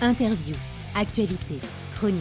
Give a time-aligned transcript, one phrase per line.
[0.00, 0.54] Interview,
[0.94, 1.60] actualité,
[1.94, 2.20] chronique.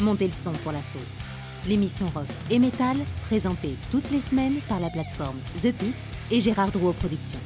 [0.00, 1.26] Montez le son pour la fosse.
[1.68, 5.94] L'émission rock et metal, présentée toutes les semaines par la plateforme The Pit
[6.30, 7.40] et Gérard Drouot Productions.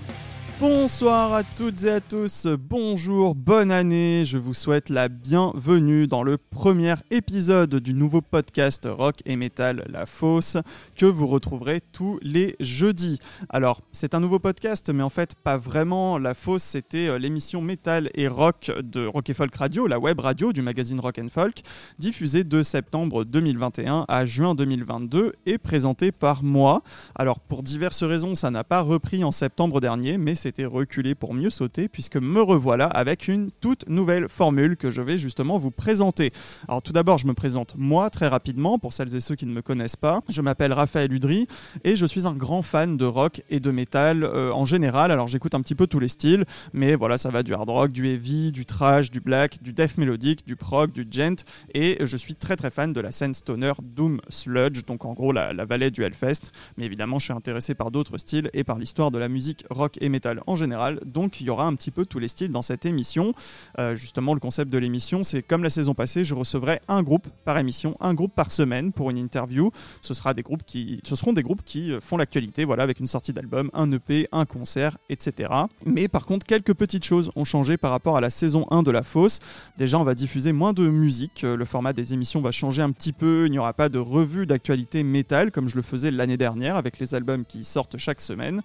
[0.60, 6.22] Bonsoir à toutes et à tous, bonjour, bonne année, je vous souhaite la bienvenue dans
[6.22, 10.56] le premier épisode du nouveau podcast Rock et Metal La Fosse
[10.96, 13.18] que vous retrouverez tous les jeudis.
[13.48, 16.18] Alors, c'est un nouveau podcast, mais en fait, pas vraiment.
[16.18, 20.20] La Fosse, c'était euh, l'émission Metal et Rock de Rock et Folk Radio, la web
[20.20, 21.62] radio du magazine Rock and Folk,
[21.98, 26.82] diffusée de septembre 2021 à juin 2022 et présentée par moi.
[27.16, 31.32] Alors, pour diverses raisons, ça n'a pas repris en septembre dernier, mais c'était reculé pour
[31.32, 35.70] mieux sauter puisque me revoilà avec une toute nouvelle formule que je vais justement vous
[35.70, 36.32] présenter.
[36.68, 39.54] Alors tout d'abord, je me présente moi très rapidement pour celles et ceux qui ne
[39.54, 40.20] me connaissent pas.
[40.28, 41.46] Je m'appelle Raphaël Udry
[41.82, 45.10] et je suis un grand fan de rock et de métal euh, en général.
[45.10, 47.92] Alors j'écoute un petit peu tous les styles, mais voilà, ça va du hard rock,
[47.92, 51.42] du heavy, du thrash, du black, du death mélodique, du prog, du gent
[51.72, 55.32] et je suis très très fan de la scène stoner doom sludge, donc en gros
[55.32, 56.52] la, la vallée du Hellfest.
[56.76, 59.96] Mais évidemment, je suis intéressé par d'autres styles et par l'histoire de la musique rock
[60.02, 61.00] et métal en général.
[61.04, 63.34] Donc il y aura un petit peu tous les styles dans cette émission.
[63.78, 67.28] Euh, justement, le concept de l'émission, c'est comme la saison passée, je recevrai un groupe
[67.44, 69.70] par émission, un groupe par semaine pour une interview.
[70.00, 73.00] Ce, sera des groupes qui, ce seront des groupes qui euh, font l'actualité, voilà, avec
[73.00, 75.50] une sortie d'album, un EP, un concert, etc.
[75.84, 78.90] Mais par contre, quelques petites choses ont changé par rapport à la saison 1 de
[78.90, 79.38] La Fosse.
[79.78, 82.90] Déjà, on va diffuser moins de musique, euh, le format des émissions va changer un
[82.90, 86.36] petit peu, il n'y aura pas de revue d'actualité métal comme je le faisais l'année
[86.36, 88.62] dernière avec les albums qui sortent chaque semaine.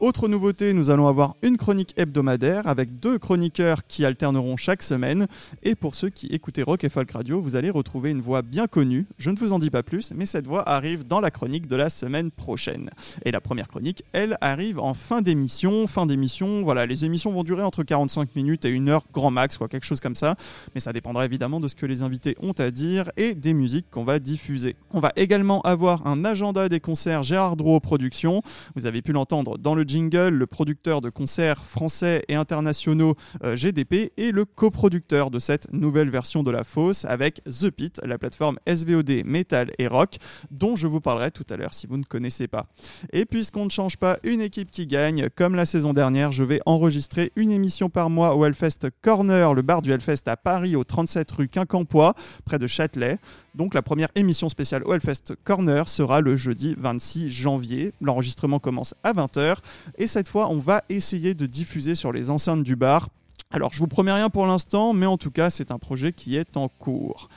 [0.00, 5.26] Autre nouveauté, nous allons avoir une chronique hebdomadaire avec deux chroniqueurs qui alterneront chaque semaine.
[5.62, 8.66] Et pour ceux qui écoutaient Rock et Folk Radio, vous allez retrouver une voix bien
[8.66, 9.04] connue.
[9.18, 11.76] Je ne vous en dis pas plus, mais cette voix arrive dans la chronique de
[11.76, 12.88] la semaine prochaine.
[13.26, 15.86] Et la première chronique, elle, arrive en fin d'émission.
[15.86, 19.58] Fin d'émission, voilà, les émissions vont durer entre 45 minutes et une heure grand max,
[19.58, 20.34] quoi, quelque chose comme ça.
[20.74, 23.90] Mais ça dépendra évidemment de ce que les invités ont à dire et des musiques
[23.90, 24.76] qu'on va diffuser.
[24.92, 28.40] On va également avoir un agenda des concerts Gérard Drouot Productions.
[28.76, 33.56] Vous avez pu l'entendre dans le jingle, le producteur de concerts français et internationaux euh,
[33.56, 38.16] GDP et le coproducteur de cette nouvelle version de la fosse avec The Pit, la
[38.16, 40.18] plateforme SVOD Metal et Rock,
[40.52, 42.66] dont je vous parlerai tout à l'heure si vous ne connaissez pas.
[43.12, 46.60] Et puisqu'on ne change pas une équipe qui gagne, comme la saison dernière, je vais
[46.66, 50.84] enregistrer une émission par mois au Hellfest Corner, le bar du Hellfest à Paris, au
[50.84, 52.14] 37 rue Quincampoix,
[52.44, 53.18] près de Châtelet.
[53.54, 57.92] Donc la première émission spéciale au Hellfest Corner sera le jeudi 26 janvier.
[58.00, 59.56] L'enregistrement commence à 20h
[59.98, 63.08] et cette fois on va essayer de diffuser sur les enceintes du bar.
[63.50, 66.36] Alors je vous promets rien pour l'instant, mais en tout cas c'est un projet qui
[66.36, 67.28] est en cours.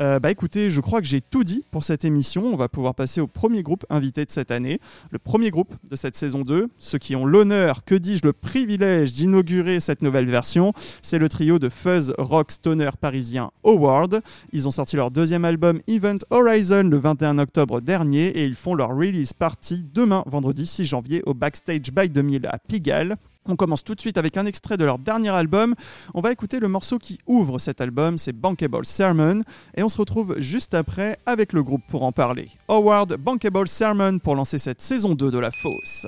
[0.00, 2.44] Euh, bah écoutez, je crois que j'ai tout dit pour cette émission.
[2.46, 4.80] On va pouvoir passer au premier groupe invité de cette année.
[5.10, 9.12] Le premier groupe de cette saison 2, ceux qui ont l'honneur, que dis-je, le privilège
[9.12, 10.72] d'inaugurer cette nouvelle version,
[11.02, 14.22] c'est le trio de fuzz rock stoner parisien Howard.
[14.52, 18.74] Ils ont sorti leur deuxième album Event Horizon le 21 octobre dernier et ils font
[18.74, 23.16] leur release party demain, vendredi 6 janvier, au Backstage by 2000 à Pigalle.
[23.46, 25.74] On commence tout de suite avec un extrait de leur dernier album.
[26.14, 29.42] On va écouter le morceau qui ouvre cet album, c'est Bankable Sermon,
[29.76, 32.48] et on se retrouve juste après avec le groupe pour en parler.
[32.68, 36.06] Howard Bankable Sermon pour lancer cette saison 2 de La Fosse.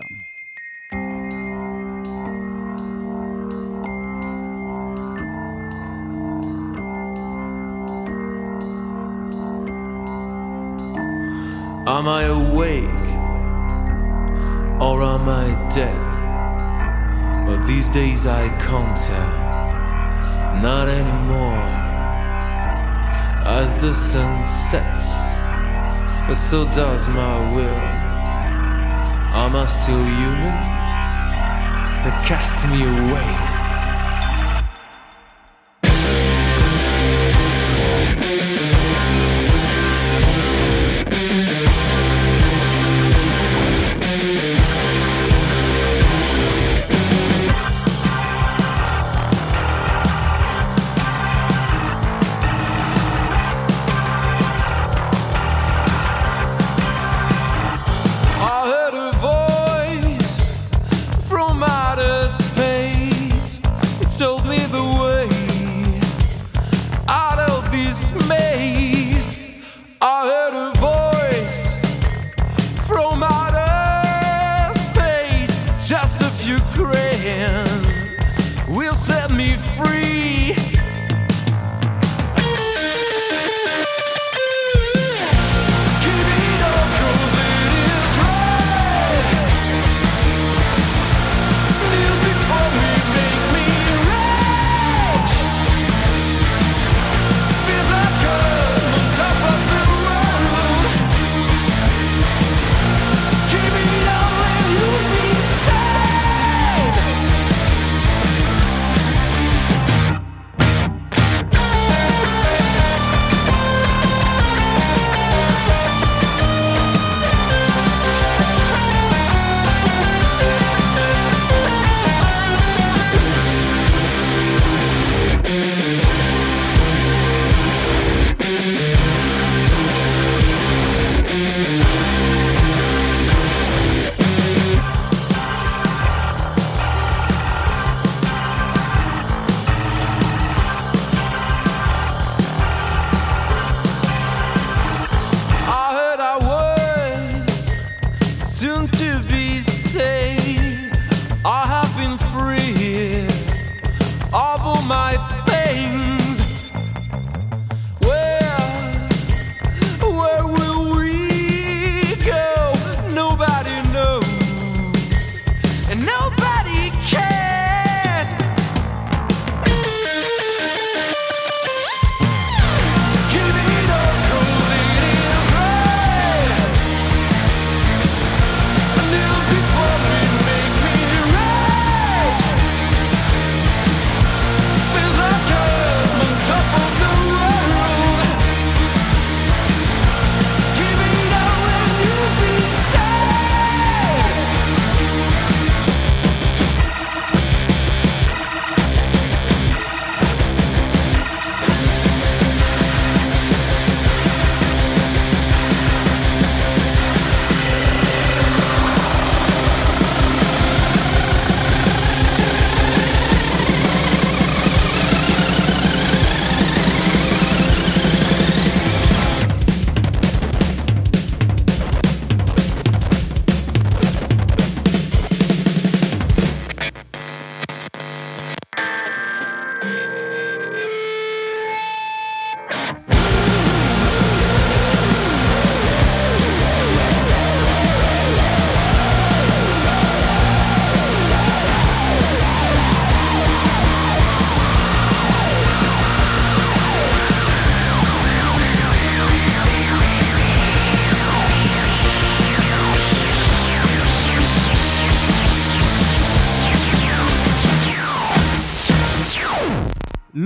[11.87, 12.89] Am I awake
[14.81, 16.14] or am I dead?
[17.47, 18.99] Well, these days I can't
[20.63, 21.61] not anymore.
[23.45, 25.11] As the sun sets,
[26.27, 27.83] but so does my will.
[29.43, 30.57] Am I still human?
[32.03, 33.44] They cast me away.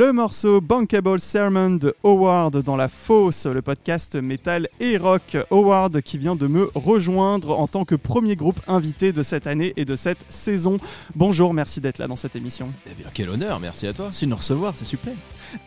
[0.08, 5.37] Le morceau Bankable Sermon de Howard dans la fosse, le podcast métal et rock.
[5.50, 9.75] Howard qui vient de me rejoindre en tant que premier groupe invité de cette année
[9.76, 10.78] et de cette saison.
[11.14, 12.72] Bonjour, merci d'être là dans cette émission.
[12.90, 14.08] Eh bien, quel honneur, merci à toi.
[14.10, 15.12] Si nous recevoir, c'est super.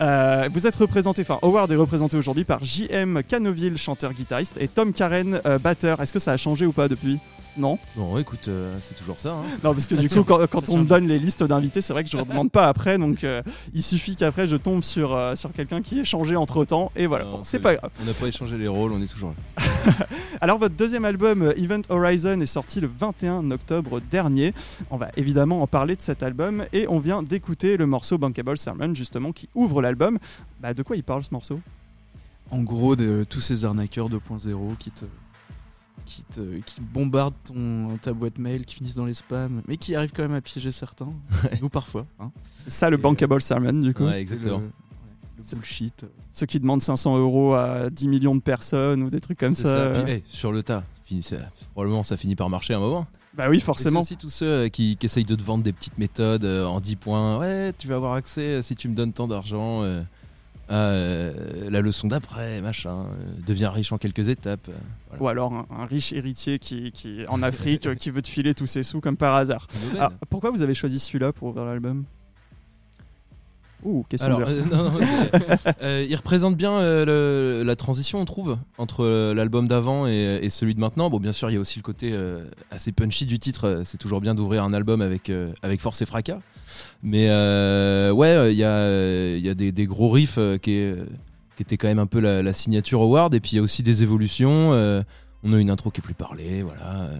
[0.02, 4.92] Euh, vous êtes représenté, enfin Howard est représenté aujourd'hui par JM Canoville, chanteur-guitariste, et Tom
[4.92, 6.02] Karen, euh, batteur.
[6.02, 7.20] Est-ce que ça a changé ou pas depuis?
[7.58, 9.32] Non Bon, écoute, euh, c'est toujours ça.
[9.34, 9.42] hein.
[9.64, 11.94] Non, parce que Ça du tient, coup, quand, on me donne les listes d'invités, c'est
[11.94, 13.42] vrai que je ne demande pas après, donc euh,
[13.74, 17.08] il suffit qu'après je tombe sur, euh, sur quelqu'un qui ait changé entre temps, et
[17.08, 17.92] voilà, Non, Bon, c'est pas grave.
[18.02, 19.94] On n'a pas échangé les rôles, on est toujours là.
[20.42, 24.54] Alors, votre deuxième album, Event Horizon, est sorti le 21 octobre dernier.
[24.90, 28.58] On va évidemment en parler de cet album, et on vient d'écouter le morceau Bankable
[28.58, 30.18] Sermon, justement, qui ouvre l'album.
[30.62, 31.60] Bah, de quoi il parle ce morceau?
[32.50, 35.06] En gros, de tous ces arnaqueurs 2.0 qui te,
[36.06, 39.96] qui te, qui bombardent ton, ta boîte mail, qui finissent dans les spams, mais qui
[39.96, 41.12] arrivent quand même à piéger certains.
[41.62, 42.06] Nous parfois.
[42.20, 42.32] Hein.
[42.64, 44.04] C'est ça le Et, Bankable Sermon, du coup.
[44.06, 44.58] Ouais, C'est exactement.
[44.60, 44.72] Le, ouais,
[45.52, 46.06] le bullshit.
[46.32, 49.64] Ceux qui demandent 500 euros à 10 millions de personnes ou des trucs comme ça.
[49.64, 49.70] ça.
[49.78, 51.38] euh, Puis, hey, sur le tas, fini- ça-
[51.74, 53.08] probablement ça finit par marcher à un moment.
[53.34, 54.02] Bah oui, forcément.
[54.02, 56.82] aussi tous ceux euh, qui, qui essayent de te vendre des petites méthodes euh, en
[56.82, 57.38] 10 points.
[57.40, 59.84] Ouais, tu vas avoir accès euh, si tu me donnes tant d'argent
[60.72, 63.02] euh, la leçon d'après, machin.
[63.02, 64.68] euh, deviens riche en quelques étapes.
[64.70, 64.74] euh,
[65.10, 65.24] voilà.
[65.24, 68.54] Ou alors un, un riche héritier qui, qui en Afrique euh, qui veut te filer
[68.54, 69.68] tous ses sous comme par hasard.
[69.84, 69.98] Une aubaine.
[70.02, 72.06] Alors, pourquoi vous avez choisi celui-là pour ouvrir l'album?
[73.84, 74.50] Ouh, question Alors, dure.
[74.50, 77.04] euh, non, non, c'est- euh, il représente bien euh,
[77.60, 81.10] le- la transition, on trouve, entre euh, l'album d'avant et, et celui de maintenant.
[81.10, 83.66] Bon, bien sûr, il y a aussi le côté euh, assez punchy du titre.
[83.68, 86.40] euh, C'est toujours bien d'ouvrir un album avec, euh, avec force et fracas.
[87.04, 90.36] Mais euh, ouais, euh, il y a, euh, il y a des, des gros riffs
[90.38, 90.92] euh, qui,
[91.56, 93.34] qui étaient quand même un peu la, la signature Howard.
[93.34, 94.74] Et puis il y a aussi des évolutions.
[94.74, 95.04] euh,
[95.44, 97.02] on a une intro qui est plus parlée, voilà.
[97.02, 97.18] euh,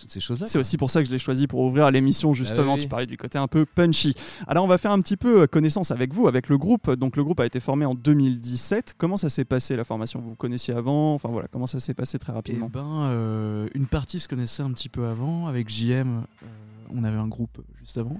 [0.00, 0.46] toutes ces choses-là.
[0.48, 2.72] C'est aussi pour ça que je l'ai choisi pour ouvrir l'émission justement.
[2.72, 4.14] Ah oui, Tu parlais du côté un peu punchy.
[4.48, 6.90] Alors on va faire un petit peu euh, connaissance avec vous, avec le groupe.
[6.92, 8.94] Donc le groupe a été formé en 2017.
[8.96, 10.18] Comment ça s'est passé la formation?
[10.20, 11.12] Vous vous connaissiez avant?
[11.14, 12.70] Enfin voilà, comment ça s'est passé très rapidement?
[12.72, 15.46] Ben, euh, une partie se connaissait un petit peu avant.
[15.48, 16.46] Avec JM, euh,
[16.94, 18.18] on avait un groupe juste avant.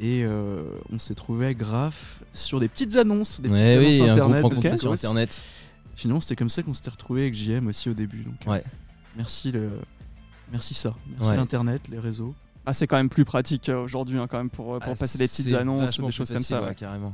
[0.00, 0.62] Et euh,
[0.92, 1.94] on s'est trouvé grave
[2.32, 4.40] sur des petites annonces, des petites Ouais, annonces oui, un internet.
[4.42, 4.92] groupe rencontré sur.
[4.92, 5.42] Internet.
[5.96, 8.22] Finalement, c'était comme ça qu'on s'était retrouvé avec JM aussi au début.
[8.22, 8.64] Donc, euh, Ouais.
[9.16, 9.70] merci, le...
[10.52, 10.94] merci ça.
[11.16, 11.36] Merci Ouais.
[11.36, 12.34] l'Internet, les réseaux.
[12.66, 15.18] Ah, c'est quand même plus pratique euh, aujourd'hui, hein, quand même, pour, pour Ah, passer
[15.18, 16.62] des petites annonces, des choses comme ça.
[16.62, 17.12] ouais, carrément.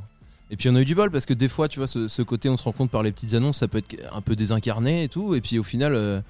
[0.51, 2.21] Et puis on a eu du bol parce que des fois, tu vois, ce, ce
[2.21, 5.03] côté, on se rend compte par les petites annonces, ça peut être un peu désincarné
[5.05, 5.33] et tout.
[5.33, 6.21] Et puis au final, euh,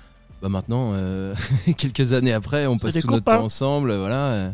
[0.41, 1.35] bah maintenant, euh,
[1.77, 4.53] quelques années après, on passe tout notre temps ensemble, euh, voilà.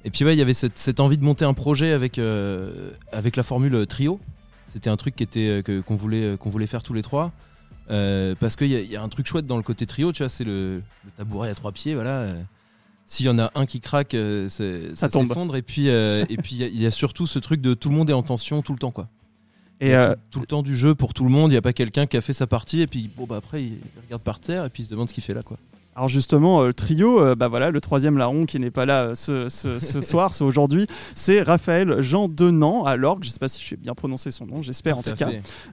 [0.00, 0.06] Euh.
[0.06, 2.90] Et puis ouais, il y avait cette, cette envie de monter un projet avec euh,
[3.12, 4.20] avec la formule trio.
[4.66, 7.32] C'était un truc qui était euh, qu'on voulait euh, qu'on voulait faire tous les trois.
[7.90, 10.12] Euh, parce qu'il y, a- il y a un truc chouette dans le côté trio,
[10.12, 12.10] tu vois, c'est le, le tabouret à trois pieds, voilà.
[12.20, 12.42] euh.
[13.04, 14.48] S'il y en a un qui craque, euh,
[14.94, 15.56] Ça s'effondre.
[15.56, 17.74] Et puis, euh, et puis il y a- il y, a surtout ce truc de
[17.74, 19.08] tout le monde est en tension tout le temps, quoi.
[19.80, 21.50] Et euh, tout le temps du jeu pour tout le monde.
[21.50, 23.64] Il n'y a pas quelqu'un qui a fait sa partie et puis bon bah après
[23.64, 25.56] il regarde par terre et puis il se demande ce qu'il fait là, quoi.
[26.00, 29.02] Alors justement, euh, le trio, euh, bah voilà, le troisième larron qui n'est pas là
[29.08, 33.22] euh, ce, ce- ce soir, c'est aujourd'hui, c'est Raphaël Jean Denant à l'orgue.
[33.22, 35.28] Je sais pas si je vais bien prononcer son nom, j'espère en tout cas.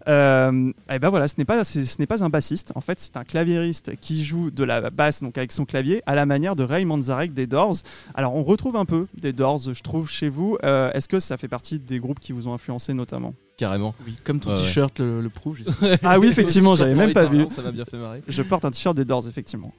[0.10, 2.74] Euh, et ben voilà, ce n'est pas ce n'est pas un bassiste.
[2.75, 6.13] En fait, c'est un claviériste qui joue de la basse donc avec son clavier à
[6.13, 7.75] la manière de Ray Manzarek des Doors.
[8.13, 10.57] Alors on retrouve un peu des Doors, je trouve, chez vous.
[10.65, 13.34] Euh, Est-ce que ça fait partie des groupes qui vous ont influencé notamment?
[13.55, 13.96] Carrément.
[14.05, 14.62] Oui, comme ton ouais.
[14.62, 15.60] t-shirt le, le prouve.
[16.03, 17.46] Ah oui, effectivement, j'avais même pas vu.
[17.48, 18.22] Ça m'a bien fait marrer.
[18.27, 19.72] Je porte un t-shirt des Doors, effectivement.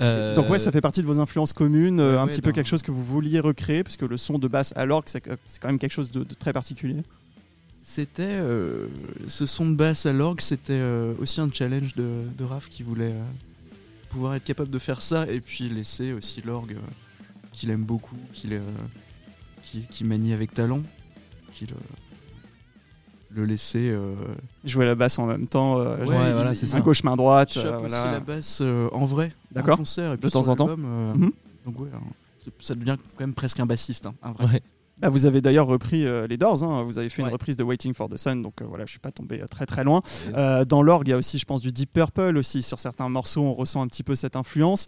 [0.00, 2.40] Euh, Donc ouais, ça fait partie de vos influences communes, euh, Ouais, un ouais, petit
[2.40, 5.04] peu quelque chose que vous vouliez recréer, parce que le son de basse à l'orgue,
[5.06, 7.02] c'est quand même quelque chose de, de très particulier.
[7.82, 8.86] C'était euh,
[9.26, 12.82] ce son de basse à l'orgue, c'était euh, aussi un challenge de, de Raph qui
[12.82, 13.22] voulait euh,
[14.10, 16.90] pouvoir être capable de faire ça et puis laisser aussi l'orgue euh,
[17.52, 18.60] qu'il aime beaucoup, qu'il euh,
[19.62, 20.82] qui, qui manie avec talent,
[21.54, 21.76] qu'il euh,
[23.32, 23.90] le laisser.
[23.90, 24.14] euh,
[24.64, 27.52] Jouer la basse en même temps, euh, Ouais, voilà, il- c'est un gauche main droite,
[27.52, 28.12] chope euh, aussi voilà.
[28.12, 29.74] la basse euh, en vrai, D'accord.
[29.74, 30.76] en concert et puis De temps en temps.
[30.76, 31.30] Mhm.
[31.66, 32.00] Donc ouais, hein,
[32.58, 34.46] ça devient quand même presque un bassiste, hein, un vrai.
[34.46, 34.62] Ouais.
[35.00, 37.62] Bah, vous avez d'ailleurs repris euh, les Doors, hein, vous avez fait une reprise de
[37.62, 40.02] Waiting for the Sun, donc euh, voilà, je suis pas tombé euh, très très loin.
[40.36, 42.62] Euh, dans l'orgue, il y a aussi, je pense, du Deep Purple aussi.
[42.62, 44.86] Sur certains morceaux, on ressent un petit peu cette influence.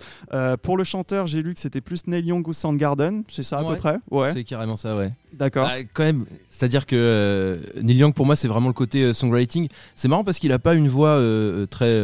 [0.62, 3.64] Pour le chanteur, j'ai lu que c'était plus Neil Young ou Soundgarden, c'est ça à
[3.64, 3.98] peu près?
[4.10, 5.12] Ouais, C'est carrément ça, ouais.
[5.32, 5.66] d'accord.
[5.66, 9.68] Bah, quand même, c'est-à-dire que Neil Young pour moi c'est vraiment le côté songwriting.
[9.94, 11.20] C'est marrant parce qu'il a pas une voix
[11.70, 12.00] très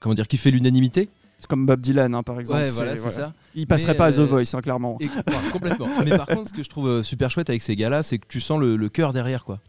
[0.00, 1.08] comment dire qui fait l'unanimité.
[1.48, 2.62] Comme Bob Dylan, hein, par exemple.
[2.62, 3.26] Ouais, voilà, c'est voilà.
[3.28, 3.34] ça.
[3.54, 4.96] Il passerait Mais, pas à The euh, Voice, hein, clairement.
[5.00, 5.08] Et,
[5.52, 5.88] complètement.
[6.04, 8.26] Mais par contre, ce que je trouve euh, super chouette avec ces gars-là, c'est que
[8.28, 9.60] tu sens le, le cœur derrière, quoi.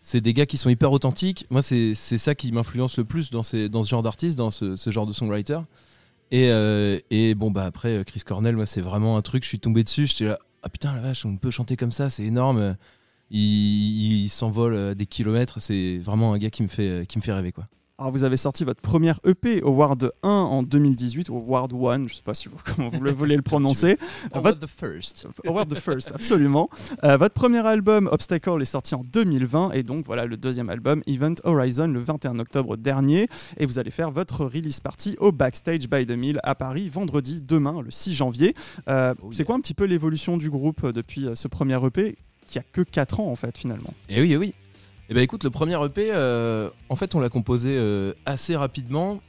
[0.00, 1.46] C'est des gars qui sont hyper authentiques.
[1.50, 4.76] Moi, c'est ça qui m'influence le plus dans, ces, dans ce genre d'artiste, dans ce,
[4.76, 5.58] ce genre de songwriter.
[6.30, 9.58] Et, euh, et bon, bah après, Chris Cornell, moi, c'est vraiment un truc, je suis
[9.58, 12.76] tombé dessus, j'étais là, ah putain, la vache, on peut chanter comme ça, c'est énorme.
[13.30, 15.60] il, il s'envole des kilomètres.
[15.60, 17.66] C'est vraiment un gars qui me fait, qui me fait rêver quoi.
[17.98, 22.14] Alors vous avez sorti votre première EP Award 1 en 2018, ou Award 1, je
[22.16, 23.96] sais pas si vous, comment vous le voulez le prononcer.
[24.34, 25.26] Votre- the first.
[25.46, 26.68] Award the First, absolument.
[27.04, 31.02] Euh, votre premier album Obstacle est sorti en 2020 et donc voilà le deuxième album
[31.06, 35.88] Event Horizon le 21 octobre dernier et vous allez faire votre release party au Backstage
[35.88, 38.54] by the Mill à Paris vendredi demain le 6 janvier.
[38.90, 42.16] Euh, Oh C'est quoi un petit peu l'évolution du groupe euh, depuis ce premier EP
[42.46, 43.94] qui a que 4 ans en fait finalement?
[44.10, 44.52] Et oui, eh oui.
[45.08, 49.20] Et ben écoute, le premier EP, euh, en fait, on l'a composé euh, assez rapidement.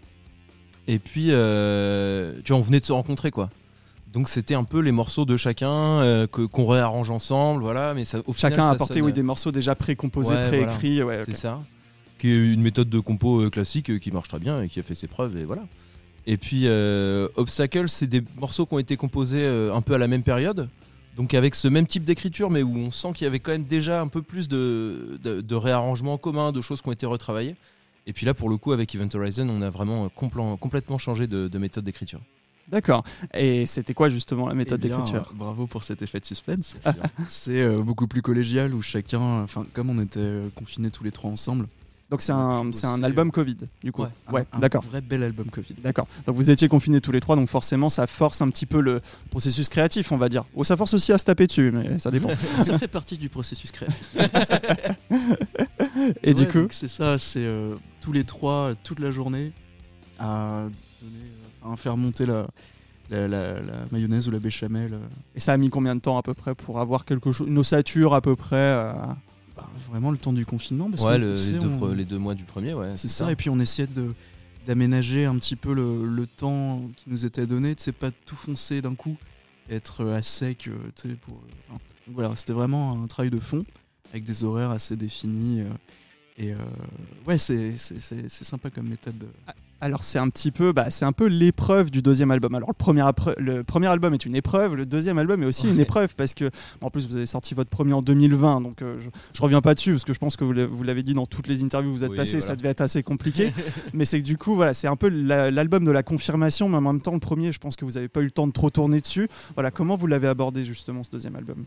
[0.88, 3.50] Et puis, euh, tu vois, on venait de se rencontrer, quoi.
[4.14, 6.00] Donc c'était un peu les morceaux de chacun
[6.32, 7.94] que qu'on réarrange ensemble, voilà.
[7.94, 11.04] Mais ça, au final, Chacun a apporté sonne- oui, des morceaux déjà précomposés, Ouais, préécrits.
[11.04, 11.26] ouais, ok.
[11.28, 11.60] C'est ça.
[12.18, 14.96] Qui est une méthode de compo classique qui marche très bien et qui a fait
[14.96, 15.64] ses preuves et voilà.
[16.26, 16.68] Et puis
[17.36, 20.68] Obstacle, c'est des morceaux qui ont été composés un peu à la même période.
[21.18, 23.64] Donc avec ce même type d'écriture, mais où on sent qu'il y avait quand même
[23.64, 27.56] déjà un peu plus de, de, de réarrangements communs, de choses qui ont été retravaillées.
[28.06, 31.28] Et puis là, pour le coup, avec Event Horizon, on a vraiment compl- complètement changé
[31.28, 32.20] de, de méthode d'écriture.
[32.70, 33.04] D'accord.
[33.34, 35.32] Et c'était quoi justement la méthode Eh d'écriture?
[35.34, 36.78] Bravo pour cet effet de suspense.
[37.28, 41.32] c'est euh, beaucoup plus collégial où chacun, enfin comme on était confinés tous les trois
[41.32, 41.68] ensemble.
[42.10, 44.04] Donc c'est un, c'est album Covid du coup.
[44.04, 44.08] Ouais.
[44.32, 44.82] Ouais, un, un d'accord.
[44.84, 45.74] vrai bel album Covid.
[45.84, 46.08] D'accord.
[46.26, 49.02] Donc vous étiez confinés tous les trois, donc forcément ça force un petit peu le
[49.30, 50.46] processus créatif, on va dire.
[50.56, 52.30] Ou ça force aussi à se taper dessus, mais ça dépend.
[52.62, 54.02] ça fait partie du processus créatif.
[56.24, 59.52] Et du coup, c'est ça, c'est euh, tous les trois, euh, toute la journée,
[60.20, 60.64] à,
[61.02, 61.14] donner,
[61.66, 62.48] euh, à faire monter la,
[63.10, 64.94] la, la- la mayonnaise ou la béchamel.
[64.94, 65.00] euh,
[65.36, 67.58] et ça a mis combien de temps à peu près pour avoir quelque chose, une
[67.58, 68.94] ossature à peu près euh,
[69.58, 70.90] bah, vraiment le temps du confinement.
[70.90, 72.74] Parce Ouais, que, le- tu sais, les, deux, on- pre- les deux mois du premier,
[72.74, 72.92] ouais.
[72.96, 73.30] C'est ça.
[73.32, 74.14] et puis on essayait de
[74.68, 78.36] d'aménager un petit peu le, le temps qui nous était donné, tu sais, pas tout
[78.36, 79.16] foncer d'un coup,
[79.70, 81.36] être à sec, euh, tu sais, pour...
[81.36, 83.66] euh, enfin, donc voilà, c'était vraiment un travail de fond,
[84.12, 85.70] avec des horaires assez définis, euh,
[86.38, 86.58] et euh,
[87.26, 89.18] ouais, c'est c'est- c'est- c'est sympa comme méthode.
[89.18, 89.28] de-
[89.80, 92.56] Alors c'est un petit peu, bah, c'est un peu l'épreuve du deuxième album.
[92.56, 95.68] Alors le premier, apreu- le premier album est une épreuve, le deuxième album est aussi
[95.70, 96.50] une épreuve parce que
[96.82, 99.76] en plus vous avez sorti votre premier en 2020, donc euh, je, je reviens pas
[99.76, 102.04] dessus parce que je pense que vous l'avez- dit dans toutes les interviews où vous
[102.04, 102.46] êtes Oui, passé, voilà.
[102.48, 103.54] ça devait être assez compliqué.
[103.94, 106.78] mais c'est que du coup voilà, c'est un peu la- l'album de la confirmation, mais
[106.78, 108.54] en même temps le premier, je pense que vous n'avez pas eu le temps de
[108.54, 109.30] trop tourner dessus.
[109.54, 111.66] Voilà, comment vous l'avez abordé justement ce deuxième album?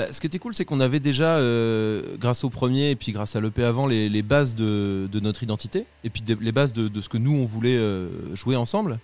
[0.00, 3.12] Bah, ce qui était cool, c'est qu'on avait déjà, euh, grâce au premier et puis
[3.12, 7.10] grâce à l'EP avant, les, bases de, notre identité et puis les bases de, ce
[7.10, 8.98] que nous on voulait euh, jouer ensemble.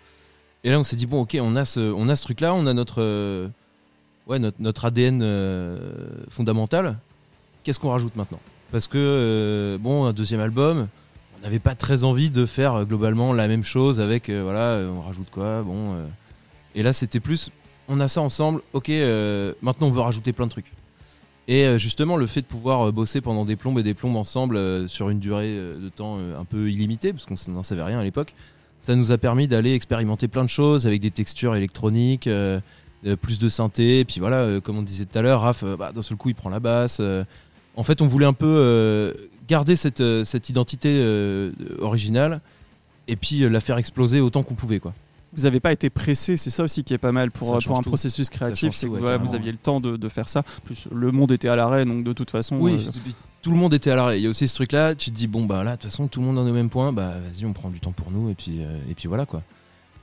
[0.64, 3.02] Et là, on s'est dit bon, ok, on a ce, ce truc-là, on a notre,
[3.02, 3.46] euh,
[4.26, 5.22] ouais, notre, notre ADN
[6.30, 6.96] fondamental.
[7.62, 8.40] Qu'est-ce qu'on rajoute maintenant?
[8.72, 10.88] Parce que bon, un deuxième album,
[11.38, 15.28] on n'avait pas très envie de faire globalement la même chose avec, voilà, on rajoute
[15.30, 15.94] quoi, bon.
[16.74, 17.50] Et là, c'était plus,
[17.88, 20.70] on a ça ensemble, ok, euh, maintenant on veut rajouter plein de trucs.
[21.48, 24.16] Et euh, justement, le fait de pouvoir euh, bosser pendant des plombes et des plombes
[24.16, 28.00] ensemble euh, sur une durée de temps un peu illimitée, parce qu'on n'en savait rien
[28.00, 28.34] à l'époque,
[28.80, 32.28] ça nous a permis d'aller expérimenter plein de choses avec des textures électroniques,
[33.20, 34.00] plus de synthé.
[34.00, 36.34] Et puis voilà, comme on disait tout à l'heure, Raph, bah, d'un seul coup, il
[36.34, 37.00] prend la basse.
[37.74, 39.14] en fait, on voulait un peu
[39.48, 41.02] garder cette, cette identité
[41.80, 42.40] originale
[43.08, 44.78] et puis la faire exploser autant qu'on pouvait.
[44.78, 44.92] quoi.
[45.36, 47.76] Vous n'avez pas été pressé, c'est ça aussi qui est pas mal pour, Ça pour
[47.78, 47.90] un tout.
[47.90, 50.42] processus créatif, c'est que tout, ouais, voilà, vous aviez le temps de, de faire ça.
[50.64, 52.56] Plus le monde était à l'arrêt, donc de toute façon.
[52.58, 52.90] Oui, euh,
[53.42, 54.18] tout le monde était à l'arrêt.
[54.18, 56.08] Il y a aussi ce truc-là, tu te dis, bon, bah là, de toute façon,
[56.08, 58.10] tout le monde en est au même point, bah vas-y, on prend du temps pour
[58.10, 59.42] nous, et puis, euh, et puis voilà, quoi.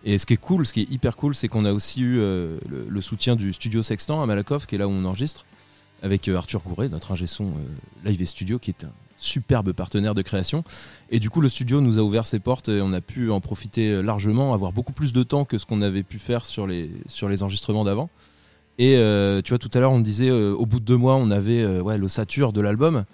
[0.05, 2.19] Et ce qui est cool, ce qui est hyper cool, c'est qu'on a aussi eu
[2.19, 5.45] euh, le, le soutien du studio Sextant à Malakoff, qui est là où on enregistre,
[6.01, 8.91] avec euh, Arthur Gouret, notre ingé son euh, Live et Studio, qui est un
[9.23, 10.63] superbe partenaire de création.
[11.09, 13.41] Et du coup, le studio nous a ouvert ses portes et on a pu en
[13.41, 16.91] profiter largement, avoir beaucoup plus de temps que ce qu'on avait pu faire sur les,
[17.41, 18.09] enregistrements d'avant.
[18.79, 21.15] Et euh, tu vois, tout à l'heure, on disait, euh, au bout de deux mois,
[21.15, 23.05] on avait euh, l'ossature de l'album.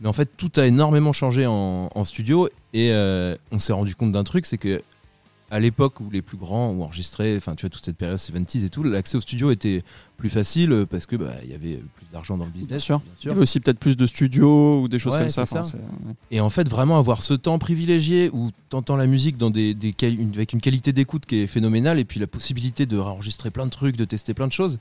[0.00, 2.48] Mais en fait, tout a énormément changé en, studio.
[2.72, 2.92] Et
[3.50, 4.80] on s'est rendu compte d'un truc, c'est que
[5.50, 8.64] à l'époque où les plus grands ont enregistré, enfin, tu vois, toute cette période 70s
[8.64, 9.82] et tout, l'accès au studio était
[10.18, 12.68] plus facile parce que bah, il y avait plus d'argent dans le business.
[12.68, 12.98] Bien sûr.
[12.98, 15.42] bien Il y avait aussi peut-être plus de studios ou des choses Ouais, comme ça.
[15.42, 15.62] Enfin,
[16.30, 19.92] Et en fait, vraiment avoir ce temps privilégié où t'entends la musique dans des, des
[19.92, 23.50] quali- une- avec une qualité d'écoute qui est phénoménale et puis la possibilité de enregistrer
[23.50, 24.78] plein de trucs, de tester plein de choses,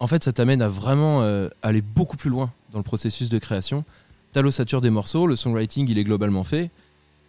[0.00, 3.38] en fait, ça t'amène à vraiment euh, aller beaucoup plus loin dans le processus de
[3.38, 3.84] création.
[4.32, 6.70] T'as l'ossature des morceaux, le songwriting, il est globalement fait.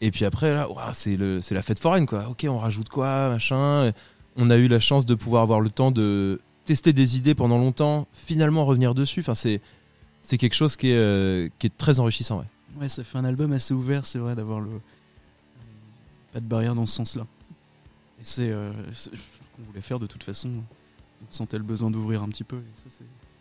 [0.02, 2.28] Et puis après, là, c'est la fête foraine, quoi.
[2.30, 3.92] Ok, on rajoute quoi, machin.
[4.36, 7.58] On a eu la chance de pouvoir avoir le temps de tester des idées pendant
[7.58, 9.22] longtemps, finalement revenir dessus.
[9.22, 9.62] Enfin, c'est
[10.38, 12.46] quelque chose qui est, euh, qui est très enrichissant, ouais.
[12.80, 14.70] Ouais, ça fait un album assez ouvert, c'est vrai, d'avoir le.
[16.34, 17.26] Pas de barrière dans ce sens-là.
[18.20, 20.50] Et c'est euh, ce qu'on voulait faire de toute façon.
[20.50, 22.60] On sentait le besoin d'ouvrir un petit peu.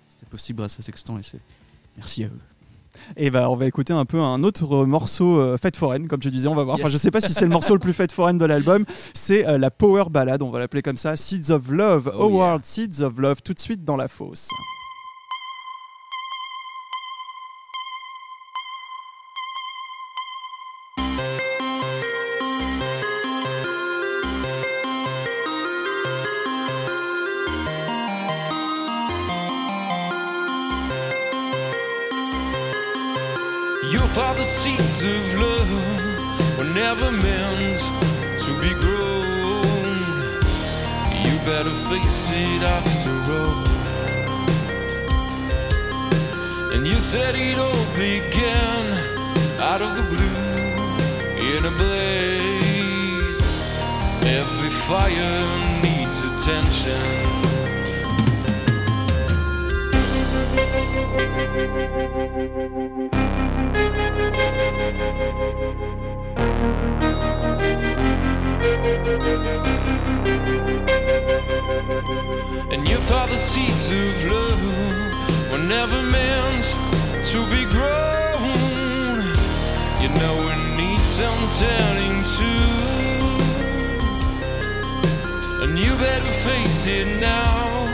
[0.08, 1.40] C'était possible grâce à Sextant et c'est.
[1.96, 2.40] Merci à eux.
[3.16, 6.30] Et bah, on va écouter un peu un autre morceau euh, fête foraine, comme tu
[6.30, 6.48] disais.
[6.48, 6.76] On va voir.
[6.76, 8.84] Enfin, je sais pas si c'est le morceau le plus fête foraine de l'album.
[9.12, 11.16] C'est euh, la power ballade, on va l'appeler comme ça.
[11.16, 14.48] Seeds of Love, Oh, Howard Seeds of Love, tout de suite dans la fosse.
[34.16, 35.70] Your the seeds of love
[36.56, 37.80] were never meant
[38.44, 39.90] to be grown.
[41.24, 43.64] You better face it after all.
[46.74, 48.86] And you said it all began
[49.58, 50.36] out of the blue
[51.56, 53.42] in a blaze.
[54.22, 55.42] Every fire
[55.82, 57.34] needs attention.
[72.74, 74.62] And you thought the seeds of love
[75.52, 76.64] were never meant
[77.30, 79.22] to be grown.
[80.02, 82.52] You know it needs some tending to.
[85.62, 87.86] And you better face it now.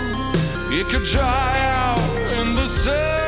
[0.72, 2.00] It could dry out
[2.38, 3.19] in the sun.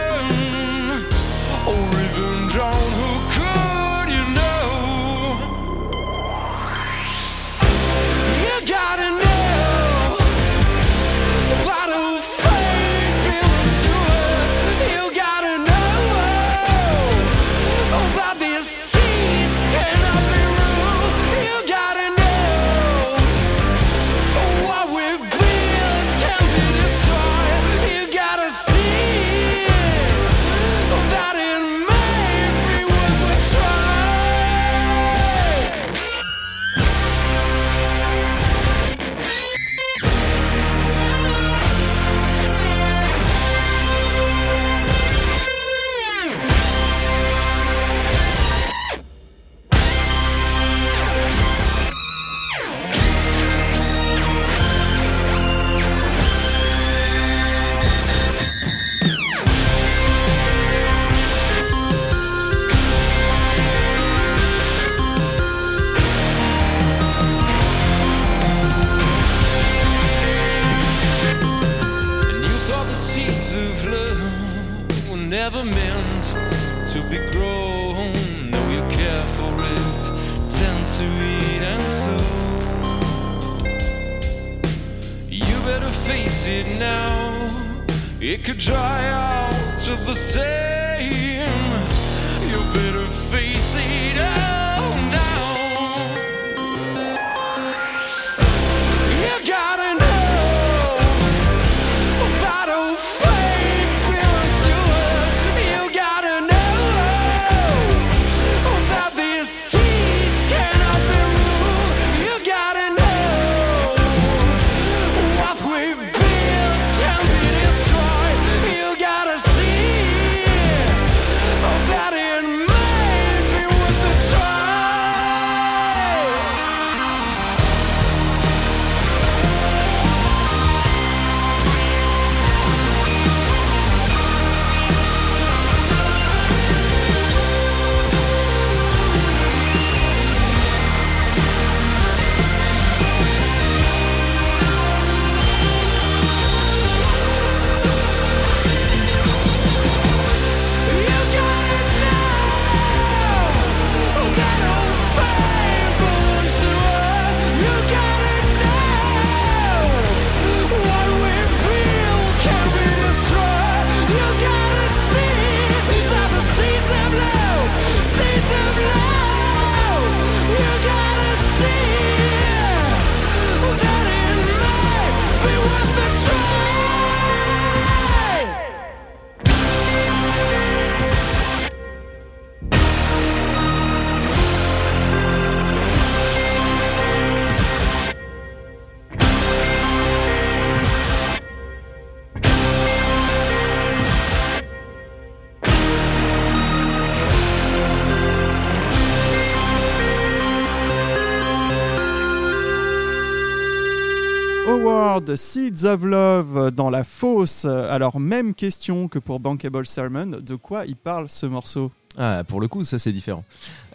[205.23, 207.65] Howard, Seeds of Love dans la fosse.
[207.65, 210.27] Alors, même question que pour Bankable Sermon.
[210.27, 211.91] De quoi il parle ce morceau?
[212.19, 213.45] Ah, pour le coup, ça c'est différent.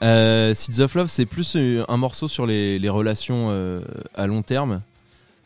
[0.04, 3.82] Euh, Seeds of Love, c'est plus euh, un morceau sur les, relations euh,
[4.16, 4.82] à long terme.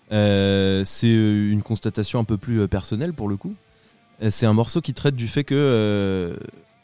[0.10, 3.56] C'est une constatation un peu plus personnelle pour le coup.
[4.30, 6.38] C'est un morceau qui traite du fait que.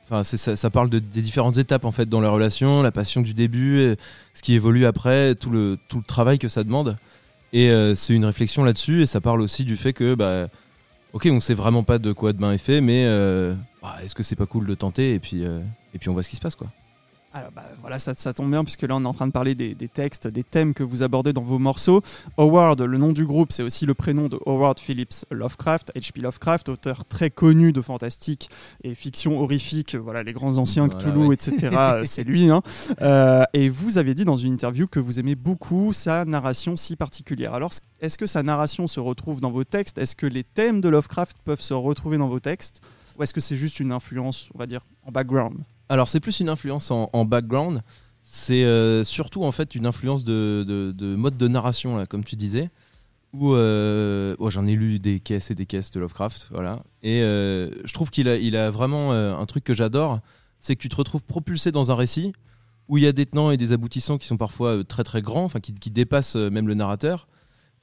[0.10, 3.33] Enfin, ça, parle de, des différentes étapes en fait dans la relation, la passion du
[3.33, 3.95] début,
[4.33, 6.97] ce qui évolue après, tout le, tout le travail que ça demande.
[7.53, 10.47] Et euh, c'est une réflexion là-dessus, et ça parle aussi du fait que, bah,
[11.13, 14.23] ok, on sait vraiment pas de quoi demain est fait, mais euh, bah, est-ce que
[14.23, 15.60] c'est pas cool de tenter et puis, euh,
[15.93, 16.67] et puis on voit ce qui se passe quoi.
[17.38, 19.54] Alors bah, voilà, ça, ça tombe bien puisque là on est en train de parler
[19.54, 22.02] des, des textes, des thèmes que vous abordez dans vos morceaux.
[22.38, 26.21] Howard, le nom du groupe, c'est aussi le prénom de Howard Phillips Lovecraft, H.P.
[26.21, 28.50] Lovecraft, auteur très connu de fantastique
[28.84, 29.95] et fiction horrifique.
[29.95, 31.36] Voilà, les grands anciens, Voilà, Cthulhu, ouais.
[31.36, 31.69] etc.
[31.73, 32.50] euh, c'est lui.
[32.50, 32.62] hein.
[33.02, 36.95] Euh, et vous avez dit dans une interview que vous aimez beaucoup sa narration si
[36.95, 37.54] particulière.
[37.54, 37.71] Alors,
[38.02, 40.00] est-ce que sa narration se retrouve dans vos textes?
[40.00, 42.82] Est-ce que les thèmes de Lovecraft peuvent se retrouver dans vos textes?
[43.19, 45.58] Ou est-ce que c'est juste une influence, on va dire, en background?
[45.89, 47.82] Alors c'est plus une influence en, background,
[48.23, 52.23] c'est euh, surtout en fait une influence de, de- de mode de narration là, comme
[52.23, 52.69] tu disais.
[53.34, 56.84] Où euh, oh, j'en ai lu des caisses et des caisses de Lovecraft, voilà.
[57.04, 60.19] Et euh, je trouve qu'il a, a vraiment un truc que j'adore,
[60.60, 62.34] c'est que tu te retrouves propulsé dans un récit
[62.88, 65.43] où il y a des tenants et des aboutissants qui sont parfois très très grands,
[65.43, 67.28] enfin qui, qui dépassent même le narrateur.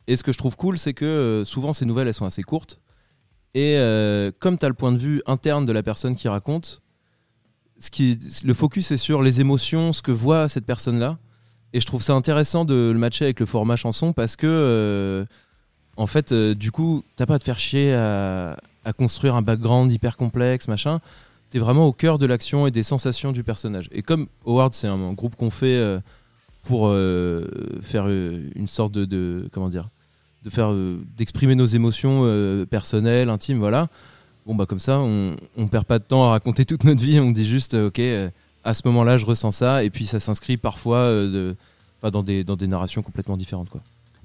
[0.07, 2.81] Et ce que je trouve cool, c'est que souvent ces nouvelles elles sont assez courtes.
[3.55, 3.77] Et
[4.41, 6.83] comme tu as le point de vue interne de la personne qui raconte,
[7.99, 11.19] le focus est sur les émotions, ce que voit cette personne-là.
[11.75, 15.25] Et je trouve ça intéressant de le matcher avec le format chanson parce que, euh,
[15.97, 18.57] en fait, euh, du coup, t'as pas à te faire chier à,
[18.97, 21.01] construire un background hyper complexe, machin.
[21.51, 23.89] T'es vraiment au cœur de l'action et des sensations du personnage.
[23.91, 25.99] Et comme Howard, c'est un, groupe qu'on fait euh,
[26.63, 26.91] pour
[27.83, 29.89] faire une sorte de, de- comment dire,
[30.45, 30.73] de faire,
[31.17, 33.89] d'exprimer nos émotions personnelles, intimes, voilà.
[34.47, 37.19] Bon bah comme ça, on, on perd pas de temps à raconter toute notre vie.
[37.21, 38.31] On dit juste, euh, ok, euh,
[38.63, 41.55] à ce moment-là, je ressens ça, et puis ça s'inscrit parfois euh,
[42.03, 43.81] de, dans des dans des narrations complètement différentes, quoi.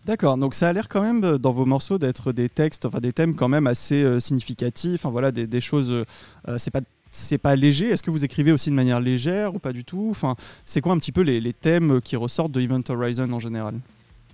[0.06, 3.12] D'accord, donc ça a l'air quand même dans vos morceaux d'être des textes, enfin des
[3.12, 6.06] thèmes quand même assez euh, significatifs, enfin voilà, des, des choses, euh,
[6.48, 7.90] euh, c'est pas c'est pas léger.
[7.90, 10.08] Est-ce que vous écrivez aussi de manière légère ou pas du tout?
[10.10, 13.40] Enfin, c'est quoi un petit peu les, les thèmes qui ressortent de Event Horizon en
[13.40, 13.76] général?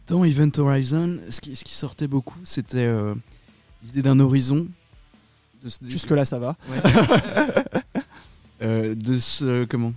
[0.08, 3.16] Dans Event Horizon, ce qui, ce qui sortait beaucoup, c'était euh,
[3.84, 4.68] l'idée d'un horizon.
[5.66, 6.56] De, se- Jusque là, ça va.
[8.62, 9.94] euh, de se comment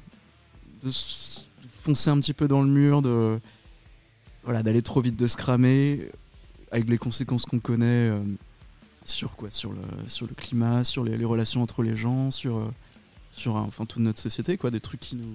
[0.83, 1.43] de se
[1.83, 3.39] foncer un petit peu dans le mur de
[4.45, 6.11] voilà d'aller trop vite de se cramer
[6.71, 8.21] avec les conséquences qu'on connaît euh,
[9.05, 9.51] sur quoi?
[9.51, 12.71] Sur le sur le climat sur les, les relations entre les gens sur euh,
[13.33, 15.35] sur enfin toute notre société quoi des trucs qui nous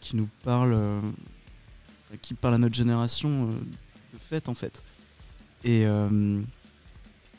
[0.00, 1.00] qui nous parlent euh,
[2.22, 3.54] qui parlent à notre génération euh,
[4.12, 4.82] de fait en fait.
[5.64, 5.84] Et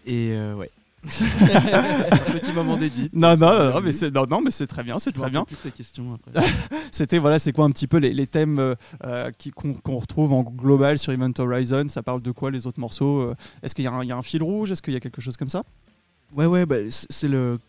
[0.07, 0.71] et ouais
[2.31, 5.11] petit moment d'édit Non, non, non, mais c'est non, non, mais c'est très bien, c'est
[5.11, 5.45] très bien.
[6.91, 9.97] C'était voilà, c'est quoi un petit peu les, les thèmes euh, euh, qui- qu'on qu'on
[9.99, 11.85] retrouve en global sur Event Horizon?
[11.89, 14.11] Ça parle de quoi les autres morceaux euh, Est-ce qu'il y, a un- il y
[14.11, 14.71] a un fil rouge?
[14.71, 15.63] Est-ce qu'il y a quelque chose comme ça?
[16.35, 17.59] Ouais, ouais, bah, c'est c'est le.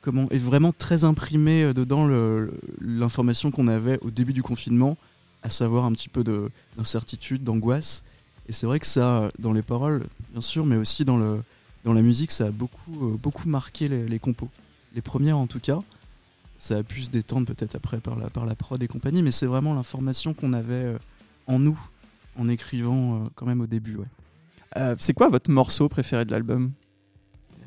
[0.00, 4.42] Comment est vraiment très imprimé euh, dedans le- le- l'information qu'on avait au début du
[4.42, 4.96] confinement,
[5.42, 8.04] à savoir un petit peu de- d'incertitude, d'angoisse.
[8.48, 11.42] Et c'est vrai que ça, dans les paroles, bien sûr, mais aussi dans, le,
[11.84, 14.48] dans la musique, ça a beaucoup, euh, beaucoup marqué les, les compos.
[14.94, 15.80] Les premières en tout cas.
[16.60, 19.30] Ça a pu se détendre peut-être après par la, par la prod et compagnie, mais
[19.30, 20.98] c'est vraiment l'information qu'on avait euh,
[21.46, 21.78] en nous
[22.36, 23.96] en écrivant euh, quand même au début.
[23.96, 24.06] Ouais.
[24.76, 26.72] Euh, C'est quoi votre morceau préféré de l'album?
[27.60, 27.64] Euh,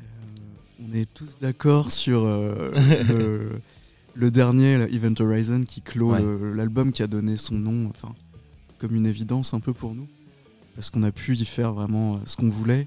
[0.90, 2.70] on est tous d'accord sur euh,
[3.08, 3.60] le,
[4.14, 6.22] le dernier, Event Horizon, qui clôt Ouais.
[6.54, 8.14] l'album qui a donné son nom, enfin,
[8.78, 10.06] comme une évidence un peu pour nous,
[10.74, 12.86] parce qu'on a pu y faire vraiment ce qu'on voulait,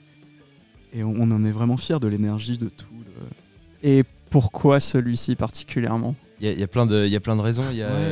[0.96, 2.86] et on, on en est vraiment fiers de l'énergie, de tout.
[3.84, 6.16] de- Et pourquoi celui-ci particulièrement?
[6.42, 7.64] Il y, a- il y a plein de, il y a plein de raisons.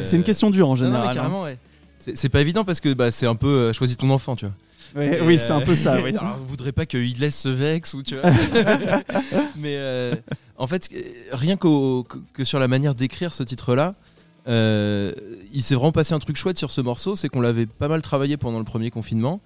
[0.04, 1.10] C'est une question dure en Non, non, mais général.
[1.10, 1.14] hein.
[1.14, 1.58] carrément, ouais.
[1.98, 4.54] C'est pas évident parce que bah, c'est un peu euh, choisis ton enfant, tu vois.
[5.02, 5.98] Ouais, oui, euh, c'est un peu ça.
[6.04, 6.10] Oui.
[6.18, 8.30] Alors, vous voudrez pas qu'il laisse ce vex ou tu vois.
[9.58, 10.14] Mais euh,
[10.58, 11.00] en fait, euh,
[11.32, 12.02] rien que,
[12.34, 13.96] que sur la manière d'écrire ce titre-là,
[14.48, 15.14] euh,
[15.54, 18.02] il s'est vraiment passé un truc chouette sur ce morceau, c'est qu'on l'avait pas mal
[18.02, 19.40] travaillé pendant le premier confinement.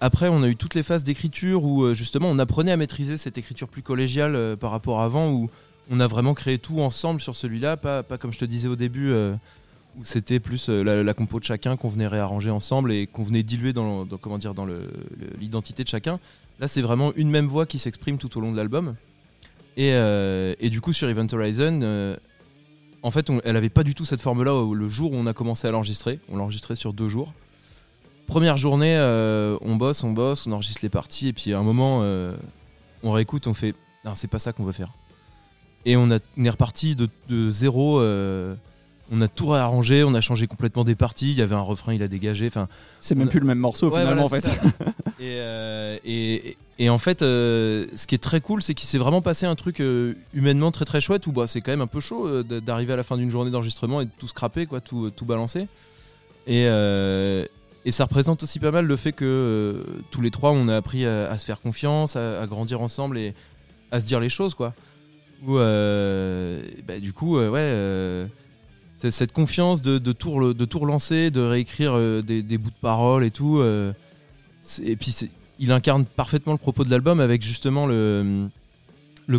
[0.00, 3.16] Après, on a eu toutes les phases d'écriture où euh, justement on apprenait à maîtriser
[3.16, 5.48] cette écriture plus collégiale euh, par rapport à avant, où
[5.90, 8.76] on a vraiment créé tout ensemble sur celui-là, pas, pas comme je te disais au
[8.76, 9.34] début, euh,
[9.98, 13.72] où c'était plus la, compo de chacun qu'on venait réarranger ensemble et qu'on venait diluer
[13.72, 14.66] dans, comment dire, dans
[15.38, 16.18] l'identité de chacun.
[16.58, 18.96] Là, c'est vraiment une même voix qui s'exprime tout au long de l'album.
[19.76, 22.16] Et, et du coup, sur Event Horizon,
[23.04, 25.68] en fait, elle avait pas du tout cette forme-là le jour où on a commencé
[25.68, 26.18] à l'enregistrer.
[26.28, 27.32] On l'a enregistré sur deux jours.
[28.26, 31.62] Première journée, euh, on bosse, on bosse, on enregistre les parties, et puis à un
[31.62, 32.34] moment, euh,
[33.02, 34.92] on réécoute, on fait Non, c'est pas ça qu'on veut faire.
[35.86, 38.00] Et on, a, on est reparti de, de zéro.
[38.00, 38.54] euh,
[39.12, 41.32] on a tout réarrangé, on a changé complètement des parties.
[41.32, 42.46] Il y avait un refrain, il a dégagé.
[42.46, 42.68] Enfin,
[43.02, 44.50] C'est même plus le même morceau Ouais, finalement voilà, en fait.
[44.50, 44.92] c'est ça.
[45.20, 48.96] et, euh, et, et en fait, euh, ce qui est très cool, c'est qu'il s'est
[48.96, 51.86] vraiment passé un truc euh, humainement très très chouette où bah, c'est quand même un
[51.86, 54.64] peu chaud euh, d- d'arriver à la fin d'une journée d'enregistrement et de tout scraper,
[54.64, 55.68] quoi, tout, tout balancer.
[56.46, 57.44] Et, euh,
[57.84, 60.76] et ça représente aussi pas mal le fait que euh, tous les trois, on a
[60.76, 63.34] appris à, se faire confiance, à, grandir ensemble et
[63.90, 64.74] à se dire les choses, quoi.
[65.46, 69.10] Euh, bah, du coup, euh, ouais.
[69.10, 73.62] cette confiance de, tout, relancer, de réécrire des, bouts de paroles et tout.
[73.62, 75.14] et puis
[75.58, 78.48] il incarne parfaitement le propos de l'album avec justement le,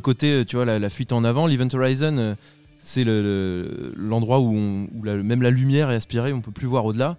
[0.03, 1.47] côté, tu vois, la, fuite en avant.
[1.47, 2.35] L'Event Horizon,
[2.77, 7.17] c'est le- le- l'endroit où, même la lumière est aspirée, on peut plus voir au-delà.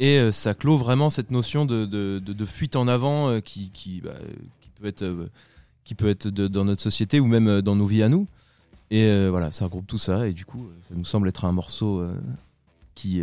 [0.00, 3.70] Et euh, ça clôt vraiment cette notion de, de- de- fuite en avant euh, qui,
[4.02, 4.14] bah,
[4.60, 5.28] qui peut être, euh,
[5.84, 8.26] qui peut être dans notre société ou même dans nos vies à nous.
[8.90, 10.26] Et voilà, ça regroupe tout ça.
[10.26, 12.04] Et du coup, ça nous semble être un morceau
[12.96, 13.22] qui,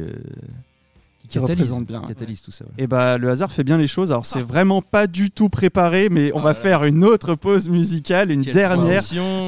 [1.28, 2.66] Qui catalyse, représente bien, catalyse tout ça.
[2.66, 2.72] ouais.
[2.78, 4.12] Et bah le hasard fait bien les choses.
[4.12, 7.36] Alors c'est vraiment pas du tout préparé, mais on Ah va là faire une autre
[7.36, 9.02] pause musicale, une Quelle dernière.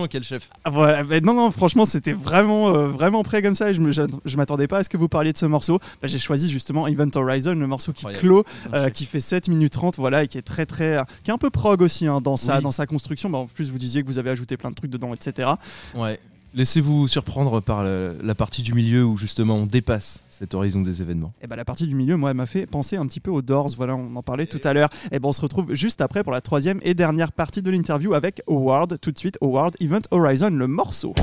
[0.10, 0.50] quel chef.
[0.64, 3.70] Ah, Voilà, mais non, non, franchement, c'était vraiment, euh, vraiment prêt comme ça.
[3.70, 5.80] Et je, me, je, je m'attendais pas à ce que vous parliez de ce morceau.
[6.02, 8.22] Bah, j'ai choisi justement Event Horizon, le morceau qui Incroyable.
[8.22, 11.34] clôt, euh, qui fait 7 minutes 30, voilà, et qui est très, très, qui est
[11.34, 12.64] un peu prog aussi hein, dans sa, Oui.
[12.64, 13.30] dans sa construction.
[13.30, 15.50] Bah, en plus, vous disiez que vous avez ajouté plein de trucs dedans, etc.
[15.96, 16.20] Ouais.
[16.54, 21.34] Laissez-vous surprendre par la, partie du milieu où justement on dépasse cet horizon des événements.
[21.42, 23.42] Et bah, la partie du milieu, moi, elle m'a fait penser un petit peu aux
[23.42, 23.70] Doors.
[23.78, 24.90] Voilà, on en parlait tout à l'heure.
[25.12, 28.14] Et ben, on se retrouve juste après pour la troisième et dernière partie de l'interview
[28.14, 29.00] avec Howard.
[29.00, 31.14] Tout de suite, Howard Event Horizon, le morceau.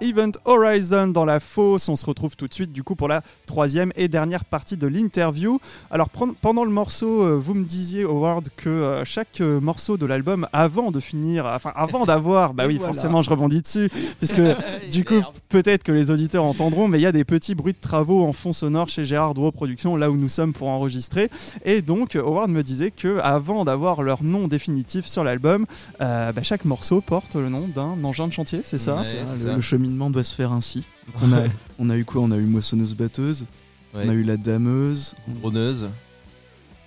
[0.00, 1.88] Event Horizon dans la fosse.
[1.88, 4.86] On se retrouve tout de suite du coup pour la troisième et dernière partie de
[4.86, 5.60] l'interview.
[5.90, 10.06] Alors pendant le morceau, euh, vous me disiez Howard que euh, chaque euh, morceau de
[10.06, 12.94] l'album, avant de finir, enfin avant d'avoir, bah oui voilà.
[12.94, 14.40] forcément je rebondis dessus, puisque
[14.90, 17.80] du coup peut-être que les auditeurs entendront, mais il y a des petits bruits de
[17.80, 21.30] travaux en fond sonore chez Gérard Drouot Productions, là où nous sommes pour enregistrer.
[21.64, 25.66] Et donc Howard me disait que avant d'avoir leur nom définitif sur l'album,
[26.00, 28.96] euh, bah, chaque morceau porte le nom d'un engin de chantier, c'est ça?
[28.96, 29.02] Ouais.
[29.02, 29.56] Ça, c'est le, ça.
[29.56, 30.84] le cheminement doit se faire ainsi.
[31.06, 31.42] Donc on, a,
[31.78, 32.20] on a eu quoi?
[32.22, 33.46] On a eu moissonneuse batteuse,
[33.94, 34.04] Ouais.
[34.04, 35.88] on a eu la dameuse, Droneuse,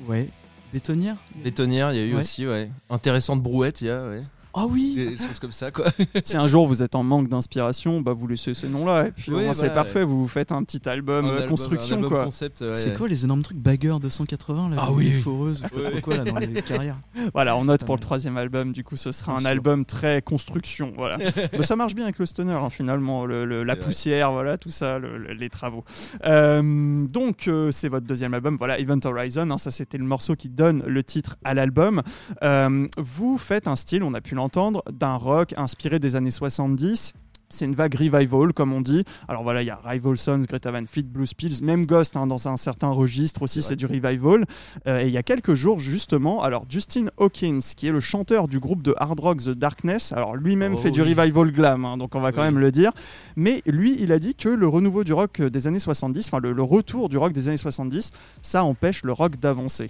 [0.08, 0.30] ouais,
[0.72, 1.16] bétonnière?
[1.44, 2.20] bétonnière, il y a eu Ouais.
[2.20, 2.70] aussi, ouais.
[2.92, 4.22] Intéressante brouette, il y a, ouais.
[4.54, 5.86] Ah oui Des choses comme ça, quoi.
[6.24, 9.32] Si un jour vous êtes en manque d'inspiration, bah vous laissez ces noms-là et puis
[9.32, 11.95] au Oui, moins, c'est parfait, vous vous faites un petit album Un euh, album- construction
[11.97, 12.24] album quoi.
[12.26, 12.76] concept, ouais.
[12.76, 15.12] C'est quoi les énormes trucs Bagger 280 là Ah les oui.
[15.14, 16.97] foreuses, ou je sais pas quoi là dans les carrières.
[17.34, 19.49] Voilà, on note pour le troisième album, du coup ce sera Bien un sûr.
[19.49, 21.18] album très construction, voilà.
[21.54, 23.84] Mais ça marche bien avec le stoner hein, finalement, le- le- la vrai.
[23.86, 25.84] poussière, voilà, tout ça, le- le- les travaux.
[26.26, 30.36] Euh, donc euh, c'est votre deuxième album, voilà, Event Horizon, hein, ça c'était le morceau
[30.36, 32.02] qui donne le titre à l'album.
[32.43, 37.14] Euh, vous faites un style, on a pu d'un rock inspiré des années 70.
[37.52, 39.04] C'est une vague revival, comme on dit.
[39.28, 42.28] Alors voilà, il y a Rival Sons, Greta Van Fleet, Blues Pills, même Ghost hein,
[42.28, 44.45] dans un certain registre aussi, C'est du revival.
[44.88, 48.47] Euh, et il y a quelques jours, justement, alors Justin Hawkins, qui est le chanteur
[48.47, 51.97] du groupe de hard rock The Darkness, alors lui-même Oh fait du revival glam, hein,
[51.97, 52.91] donc on va quand même le dire.
[53.36, 56.54] Mais lui, il a dit que le renouveau du rock des années 70, enfin le,
[56.54, 59.89] le retour du rock des années 70, ça empêche le rock d'avancer.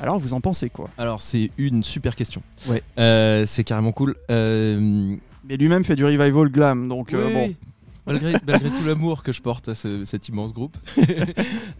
[0.00, 0.90] Alors vous en pensez quoi?
[0.98, 2.42] Alors, c'est une super question.
[2.68, 2.82] Ouais.
[2.98, 4.14] Euh, c'est carrément cool.
[4.30, 5.16] Euh,
[5.52, 7.44] Mais lui-même fait du revival glam, donc euh, bon.
[7.48, 7.56] oui.
[8.06, 10.76] Malgré, malgré tout l'amour que je porte à ce- cet immense groupe.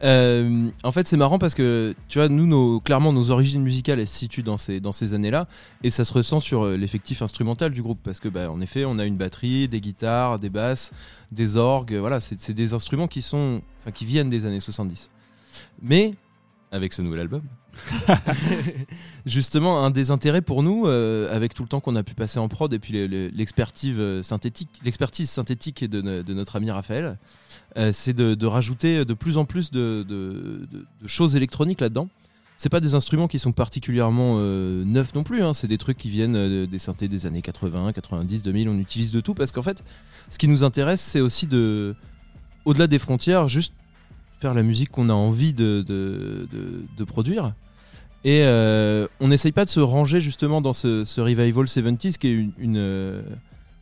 [0.05, 4.01] Euh, en fait, c'est marrant parce que, tu vois, nous, nos, clairement, nos origines musicales,
[4.01, 5.47] elles se situent dans ces, dans ces années-là.
[5.85, 8.01] Et ça se ressent sur euh, l'effectif instrumental du groupe.
[8.03, 10.91] Parce que, bah, en effet, on a une batterie, des guitares, des basses,
[11.31, 11.95] des orgues.
[11.95, 13.63] Voilà, c'est des instruments qui, sont,
[13.95, 15.09] qui viennent des années 70.
[15.81, 16.15] Mais
[16.73, 17.43] avec ce nouvel album.
[19.27, 22.39] Justement, un des intérêts pour nous, euh, avec tout le temps qu'on a pu passer
[22.39, 27.19] en prod et puis l'expertise euh, synthétique, l'expertise synthétique de, no- de notre ami Raphaël,
[27.77, 30.67] euh, c'est de, rajouter de plus en plus de,
[31.07, 32.09] choses électroniques là-dedans.
[32.57, 35.53] C'est pas des instruments qui sont particulièrement neufs non plus, hein.
[35.53, 39.21] c'est des trucs qui viennent des synthés des années 80, 90, 2000, on utilise de
[39.21, 39.83] tout parce qu'en fait,
[40.29, 41.97] ce qui nous intéresse, c'est aussi de,
[42.65, 43.73] au-delà des frontières, juste
[44.43, 45.85] faire la musique qu'on a envie de,
[47.07, 47.55] produire.
[48.25, 52.47] Et euh, on n'essaye pas de se ranger justement dans ce, revival 70s qui est
[52.59, 53.23] une, euh,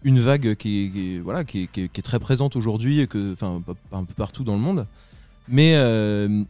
[0.04, 4.86] vague qui voilà, qui est, très présente aujourd'hui, enfin un peu partout dans le monde.
[5.48, 6.42] Mais euh,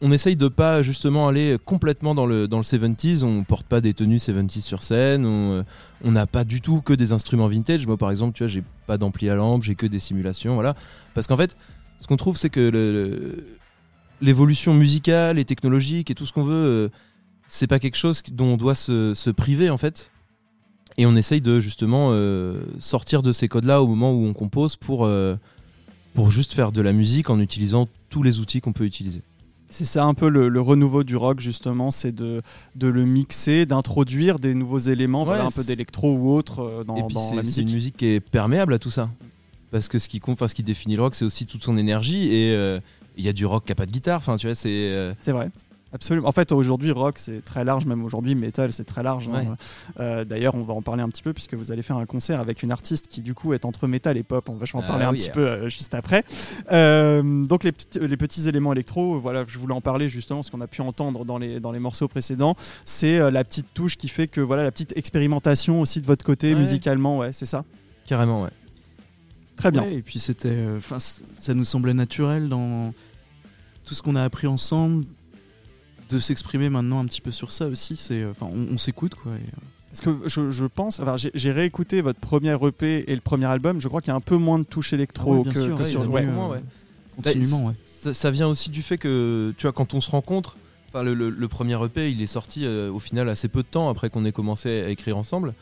[0.00, 3.80] on essaye de pas justement aller complètement dans le, dans le 70s, on porte pas
[3.80, 5.64] des tenues 70s sur scène, on
[6.02, 7.86] on n'a pas du tout que des instruments vintage.
[7.86, 10.74] Moi par exemple, tu vois, j'ai pas d'ampli à lampe, j'ai que des simulations, voilà.
[11.14, 11.56] Parce qu'en fait,
[12.04, 13.42] ce qu'on trouve, c'est que
[14.20, 16.88] l'évolution musicale et technologique et tout ce qu'on veut, euh,
[17.48, 20.10] c'est pas quelque chose dont on doit se, se priver en fait.
[20.96, 24.76] Et on essaye de justement euh, sortir de ces codes-là au moment où on compose
[24.76, 25.34] pour, euh,
[26.14, 29.22] pour juste faire de la musique en utilisant tous les outils qu'on peut utiliser.
[29.70, 32.42] C'est ça un peu le, le renouveau du rock justement, c'est de,
[32.76, 36.84] de le mixer, d'introduire des nouveaux éléments, voilà, Ouais, un peu c'est- d'électro ou autre
[36.86, 37.68] dans, et puis dans c'est la c'est musique.
[37.68, 39.08] une musique qui est perméable à tout ça.
[39.74, 41.76] Parce que ce qui compte, enfin ce qui définit le rock, c'est aussi toute son
[41.76, 42.32] énergie.
[42.32, 42.78] Et euh,
[43.16, 44.18] il y a du rock qui a pas de guitare.
[44.18, 44.68] Enfin, tu vois, c'est.
[44.70, 45.50] euh, C'est vrai.
[45.92, 46.28] Absolument.
[46.28, 47.84] En fait, aujourd'hui, rock, c'est très large.
[47.86, 49.28] Même aujourd'hui, metal, c'est très large.
[49.28, 49.56] hein.
[49.98, 52.38] Euh, D'ailleurs, on va en parler un petit peu puisque vous allez faire un concert
[52.38, 54.48] avec une artiste qui, du coup, est entre metal et pop.
[54.48, 55.34] On va en Ah parler un oui, petit yeah.
[55.34, 56.22] peu euh, juste après.
[56.72, 60.50] Euh, donc, les, petits- les petits éléments électro, voilà, je voulais en parler justement, ce
[60.52, 62.54] qu'on a pu entendre dans les, dans les morceaux précédents.
[62.84, 66.54] C'est la petite touche qui fait que, voilà, la petite expérimentation aussi de votre côté,
[66.54, 66.60] Ouais.
[66.60, 67.64] musicalement, ouais, c'est ça?
[68.06, 68.50] carrément, ouais.
[69.56, 69.82] Très bien.
[69.82, 72.92] Ouais, et puis c'était, euh, enfin, ça nous semblait naturel dans
[73.84, 75.04] tout ce qu'on a appris ensemble
[76.10, 77.96] de s'exprimer maintenant un petit peu sur ça aussi.
[77.96, 79.32] C'est, euh, enfin, on, on s'écoute quoi.
[79.32, 83.14] et, euh, Parce que je, je pense, enfin, j'ai j'ai réécouté votre premier EP et
[83.14, 83.80] le premier album.
[83.80, 85.60] Je crois qu'il y a un peu moins de touches électro Ah ouais, bien que,
[85.62, 86.10] sûr, que ouais, sur.
[86.12, 86.24] ouais.
[86.26, 86.58] euh,
[87.16, 87.74] continuellement, ouais.
[87.84, 90.56] ça, ça vient aussi du fait que, tu vois, quand on se rencontre,
[90.88, 93.68] enfin, le, le- le premier EP, il est sorti euh, au final assez peu de
[93.68, 95.54] temps après qu'on ait commencé à écrire ensemble.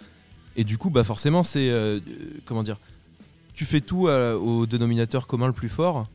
[0.56, 1.68] Et du coup, bah forcément, c'est.
[1.70, 2.00] euh,
[2.46, 2.78] comment dire
[3.54, 6.06] Tu fais tout à- au dénominateur commun le plus fort.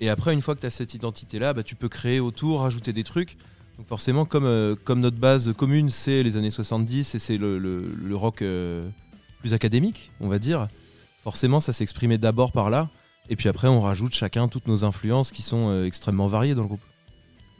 [0.00, 2.92] Et après, une fois que tu as cette identité-là, bah, tu peux créer autour, rajouter
[2.92, 3.36] des trucs.
[3.76, 8.42] Donc forcément, comme, euh, notre base commune, c'est les années 70 et c'est le, rock
[8.42, 8.88] euh,
[9.40, 10.68] plus académique, on va dire,
[11.22, 12.88] forcément, ça s'exprimait d'abord par là.
[13.28, 16.62] Et puis après, on rajoute chacun toutes nos influences qui sont euh, extrêmement variées dans
[16.62, 16.80] le groupe.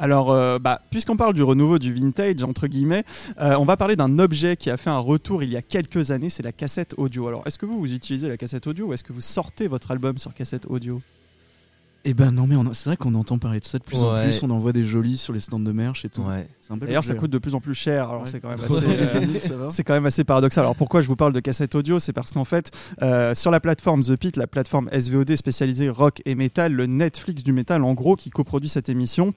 [0.02, 3.04] Alors, euh, bah, puisqu'on parle du renouveau du vintage, entre guillemets,
[3.40, 6.10] euh, on va parler d'un objet qui a fait un retour il y a quelques
[6.10, 7.28] années, c'est la cassette audio.
[7.28, 9.90] Alors, est-ce que vous, vous utilisez la cassette audio ou est-ce que vous sortez votre
[9.90, 11.02] album sur cassette audio?
[12.06, 14.18] Et ben non, mais a- c'est vrai qu'on entend parler de ça de plus en
[14.22, 14.42] plus.
[14.42, 16.22] On en voit des jolis sur les stands de merch et tout.
[16.22, 16.48] Ouais.
[16.80, 18.26] D'ailleurs, ça coûte de plus en plus cher, alors Ouais.
[18.26, 18.86] c'est quand même assez...
[18.86, 19.68] euh.
[19.68, 20.64] C'est quand même paradoxal.
[20.64, 21.98] Alors pourquoi je vous parle de cassette audio?
[21.98, 22.70] C'est parce qu'en fait,
[23.02, 27.44] euh, sur la plateforme The Pit, la plateforme SVOD spécialisée rock et metal, le Netflix
[27.44, 29.34] du métal en gros qui coproduit cette émission.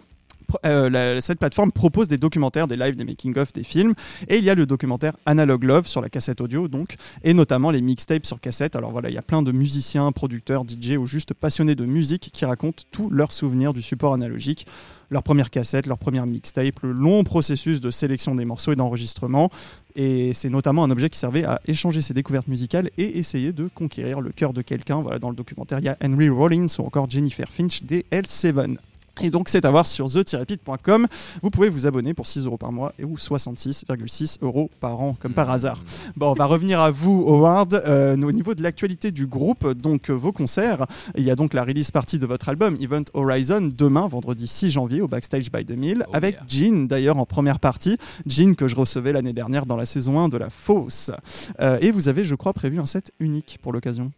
[0.65, 3.93] Euh, cette plateforme propose des documentaires, des lives, des making-of, des films.
[4.27, 7.71] Et il y a le documentaire Analog Love sur la cassette audio, donc, et notamment
[7.71, 8.75] les mixtapes sur cassette.
[8.75, 12.29] Alors voilà, il y a plein de musiciens, producteurs, DJ ou juste passionnés de musique
[12.33, 14.65] qui racontent tous leurs souvenirs du support analogique
[15.13, 19.49] leur première cassette, leur première mixtape, le long processus de sélection des morceaux et d'enregistrement.
[19.95, 23.69] Et c'est notamment un objet qui servait à échanger ses découvertes musicales et essayer de
[23.73, 25.01] conquérir le cœur de quelqu'un.
[25.01, 28.77] Voilà, dans le documentaire, il y a Henry Rollins ou encore Jennifer Finch des L7.
[29.21, 31.07] Et donc c'est à voir sur the-pit.com.
[31.43, 35.15] Vous pouvez vous abonner pour 6 euros par mois et ou 66,6 euros par an,
[35.19, 35.79] comme par hasard.
[36.15, 37.73] Bon, on va revenir à vous, Howard.
[37.85, 41.53] Euh, au niveau de l'actualité du groupe, donc euh, vos concerts, il y a donc
[41.53, 45.63] la release partie de votre album Event Horizon demain, vendredi 6 janvier, au Backstage by
[45.63, 46.43] 2000, Oh avec yeah.
[46.47, 47.97] Jean d'ailleurs en première partie.
[48.25, 51.11] Jean que je recevais l'année dernière dans la saison 1 de La Fosse.
[51.59, 54.11] Euh, et vous avez, je crois, prévu un set unique pour l'occasion.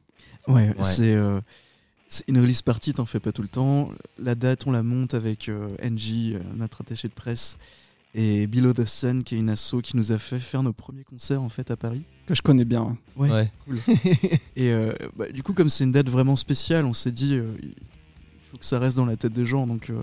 [0.47, 0.73] Ouais, Ouais.
[0.83, 1.64] c'est euh, c'est
[2.27, 3.89] une release party, t'en fais pas tout le temps.
[4.21, 7.57] La date, on la monte avec euh, NJ, euh, notre attaché de presse,
[8.13, 11.03] et Below the Sun, qui est une asso qui nous a fait faire nos premiers
[11.03, 12.03] concerts en fait à Paris.
[12.27, 12.97] Que je connais bien.
[13.17, 13.29] Ouais.
[13.29, 13.51] Ouais.
[14.55, 17.51] Et euh, bah, du coup, comme c'est une date vraiment spéciale, on s'est dit, euh,
[17.61, 17.73] il
[18.49, 20.01] faut que ça reste dans la tête des gens, donc euh,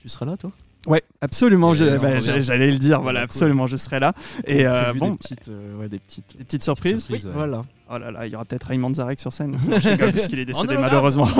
[0.00, 0.52] tu seras là, toi?
[0.86, 1.74] Ouais, absolument.
[1.74, 2.20] Bah.
[2.20, 3.36] J'allais le dire, voilà, Bah, cool.
[3.36, 4.14] absolument, je serai là.
[4.46, 6.36] Et euh, bon, des petites, euh, ouais, des petites.
[6.36, 7.08] des petites surprises.
[7.08, 7.18] Ouais.
[7.32, 7.62] Voilà.
[7.94, 9.50] Oh là là, il y aura peut-être Raymond Zarek sur scène.
[9.68, 11.28] Non, je rigole, puisqu'il est décédé malheureusement.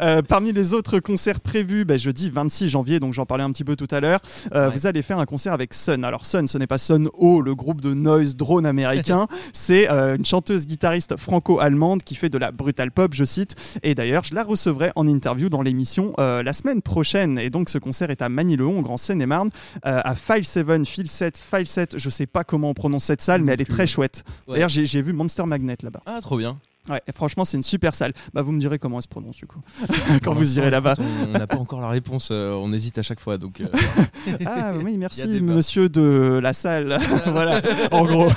[0.00, 3.64] Euh, parmi les autres concerts prévus, bah, jeudi 26 janvier, donc j'en parlais un petit
[3.64, 4.20] peu tout à l'heure,
[4.54, 4.72] euh, Ouais.
[4.74, 6.04] vous allez faire un concert avec Sun.
[6.04, 10.16] Alors Sun, ce n'est pas Sun O, le groupe de noise drone américain, c'est euh,
[10.16, 13.56] une chanteuse guitariste franco-allemande qui fait de la brutal pop, je cite.
[13.82, 17.38] Et d'ailleurs, je la recevrai en interview dans l'émission la semaine prochaine.
[17.38, 19.50] Et donc ce concert est à Magny-le-Hongre, en Seine-et-Marne,
[19.82, 21.98] à File 7, File 7, File 7.
[21.98, 24.22] Je sais pas comment on prononce cette salle, mais elle est très chouette.
[24.48, 26.00] D'ailleurs, j'ai vu Monster Magnet là-bas.
[26.06, 26.58] Ah, trop bien.
[26.88, 28.12] Ouais, et franchement, c'est une super salle.
[28.32, 29.60] Bah, vous me direz comment elle se prononce du coup
[30.24, 30.94] quand vous irez là-bas.
[31.28, 33.36] On n'a pas encore la réponse, euh, on hésite à chaque fois.
[33.36, 33.66] Donc, euh,
[34.46, 36.98] Ah oui, y a merci monsieur de la salle.
[37.26, 37.60] voilà,
[37.92, 38.30] en gros.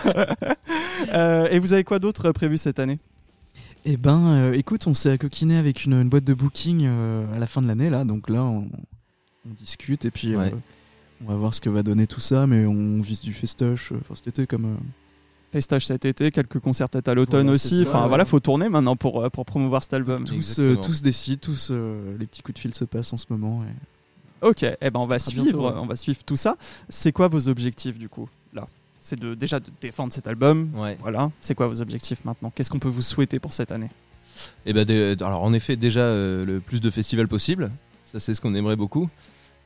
[1.14, 3.00] Euh, et vous avez quoi d'autre prévu cette année?
[3.86, 7.40] Eh ben, euh, écoute, on s'est accoquiné avec une, une boîte de booking euh, à
[7.40, 8.04] la fin de l'année, là.
[8.06, 8.70] Donc là, on,
[9.46, 10.54] on discute et puis euh, Ouais.
[11.26, 12.46] on va voir ce que va donner tout ça.
[12.48, 14.78] Mais on vise du festoche, euh, enfin cet été comme.
[15.54, 17.84] Festage cet été, quelques concerts peut-être à l'automne Voilà, aussi.
[17.84, 18.08] ça, Enfin ouais.
[18.10, 20.26] voilà, faut tourner maintenant pour, euh, pour promouvoir cet album.
[20.26, 23.26] tous, euh, tous décident, tous euh, les petits coups de fil se passent en ce
[23.30, 23.64] moment.
[23.64, 25.74] et- Ok, eh ben on va suivre, bientôt, ouais.
[25.78, 26.58] on va suivre tout ça.
[26.90, 28.68] C'est quoi vos objectifs du coup là?
[29.00, 30.70] C'est de déjà de défendre cet album.
[30.76, 30.98] ouais.
[31.02, 31.30] Voilà.
[31.40, 32.52] C'est quoi vos objectifs maintenant?
[32.54, 33.90] Qu'est-ce qu'on peut vous souhaiter pour cette année?
[34.66, 37.70] Et ben, des- alors en effet, déjà euh, le plus de festivals possible.
[38.04, 39.08] Ça, c'est ce qu'on aimerait beaucoup.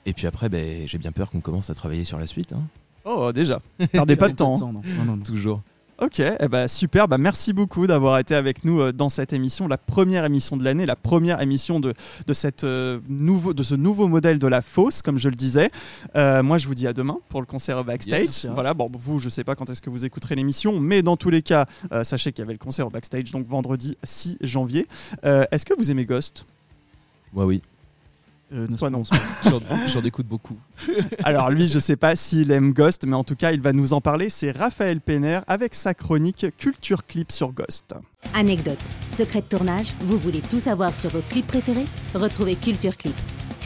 [0.06, 2.52] Et puis après, ben, j'ai bien peur qu'on commence à travailler sur la suite.
[2.54, 2.62] hein.
[3.06, 3.60] Oh déjà.
[3.94, 4.56] Perdez pas de temps.
[4.56, 4.60] hein.
[4.60, 4.74] non.
[4.74, 5.24] Non, non, non.
[5.24, 5.62] Toujours.
[6.00, 7.08] Ok, eh ben, super.
[7.08, 10.64] Bah, merci beaucoup d'avoir été avec nous euh, dans cette émission, la première émission de
[10.64, 11.94] l'année, la première émission de,
[12.28, 15.72] de, cette, euh, nouveau, de ce nouveau modèle de la fosse, comme je le disais.
[16.16, 18.20] Euh, moi, je vous dis à demain pour le concert au backstage.
[18.20, 18.46] Yes.
[18.46, 21.32] voilà, bon, vous, je sais pas quand est-ce que vous écouterez l'émission, mais dans tous
[21.32, 24.86] les cas, euh, sachez qu'il y avait le concert au backstage, donc vendredi 6 janvier.
[25.24, 26.46] Est-ce que vous aimez Ghost?
[27.34, 27.62] Moi, oui.
[28.54, 29.04] Euh, ne Toi, non.
[29.44, 30.58] J'en j'en écoute beaucoup.
[31.24, 33.94] Alors lui, je sais pas s'il aime Ghost, mais en tout cas, il va nous
[33.94, 34.30] en parler.
[34.30, 37.96] C'est Raphaël Penner avec sa chronique Culture Clip sur Ghost.
[38.34, 38.80] Anecdote,
[39.10, 41.86] secret de tournage, vous voulez tout savoir sur vos clips préférés?
[42.14, 43.16] Retrouvez Culture Clip.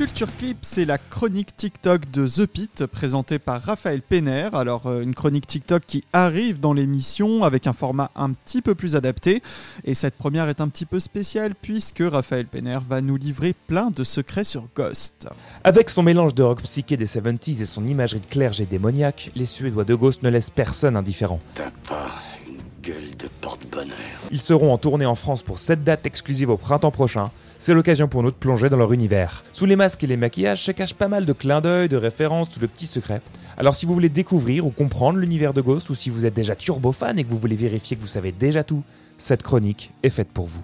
[0.01, 4.49] Culture Clip, c'est la chronique TikTok de The Pit, présentée par Raphaël Penner.
[4.51, 8.73] Alors, euh, une chronique TikTok qui arrive dans l'émission avec un format un petit peu
[8.73, 9.43] plus adapté.
[9.83, 13.91] Et cette première est un petit peu spéciale puisque Raphaël Penner va nous livrer plein
[13.91, 15.27] de secrets sur Ghost.
[15.63, 19.45] Avec son mélange de rock psyché des 70s et son imagerie de clergé démoniaque, les
[19.45, 21.39] Suédois de Ghost ne laissent personne indifférent.
[21.53, 22.15] T'as pas
[22.47, 23.97] une gueule de porte-bonheur.
[24.31, 27.29] Ils seront en tournée en France pour 7 dates exclusives au printemps prochain.
[27.63, 29.43] C'est l'occasion pour nous de plonger dans leur univers.
[29.53, 32.55] Sous les masques et les maquillages se cachent pas mal de clins d'œil, de références
[32.57, 33.21] ou de petits secrets.
[33.55, 36.55] Alors si vous voulez découvrir ou comprendre l'univers de Ghost ou si vous êtes déjà
[36.55, 38.81] turbo fan et que vous voulez vérifier que vous savez déjà tout,
[39.19, 40.63] cette chronique est faite pour vous.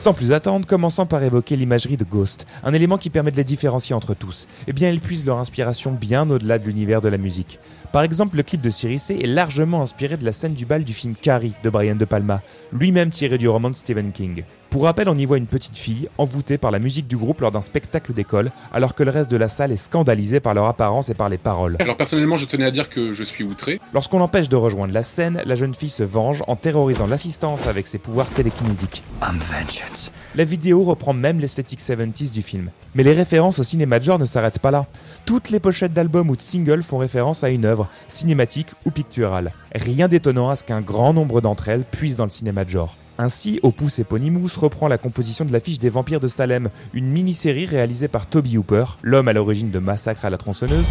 [0.00, 3.44] Sans plus attendre, commençons par évoquer l'imagerie de Ghost, un élément qui permet de les
[3.44, 4.48] différencier entre tous.
[4.66, 7.58] Eh bien, ils puisent leur inspiration bien au-delà de l'univers de la musique.
[7.92, 10.94] Par exemple, le clip de Cyricé est largement inspiré de la scène du bal du
[10.94, 12.40] film Carrie de Brian De Palma,
[12.72, 14.44] lui-même tiré du roman de Stephen King.
[14.70, 17.50] Pour rappel, on y voit une petite fille envoûtée par la musique du groupe lors
[17.50, 21.08] d'un spectacle d'école, alors que le reste de la salle est scandalisé par leur apparence
[21.08, 21.76] et par les paroles.
[21.80, 23.80] Alors personnellement, je tenais à dire que je suis outré.
[23.92, 27.88] Lorsqu'on l'empêche de rejoindre la scène, la jeune fille se venge en terrorisant l'assistance avec
[27.88, 29.02] ses pouvoirs télékinésiques.
[29.20, 30.12] I'm vengeance.
[30.36, 32.70] La vidéo reprend même l'esthétique 70s du film.
[32.94, 34.86] Mais les références au cinéma de genre ne s'arrêtent pas là.
[35.26, 39.52] Toutes les pochettes d'albums ou de singles font référence à une œuvre, cinématique ou picturale.
[39.74, 42.96] Rien d'étonnant à ce qu'un grand nombre d'entre elles puissent dans le cinéma de genre.
[43.22, 48.08] Ainsi, Opus Eponymous reprend la composition de l'affiche des Vampires de Salem, une mini-série réalisée
[48.08, 50.86] par Toby Hooper, l'homme à l'origine de Massacre à la tronçonneuse,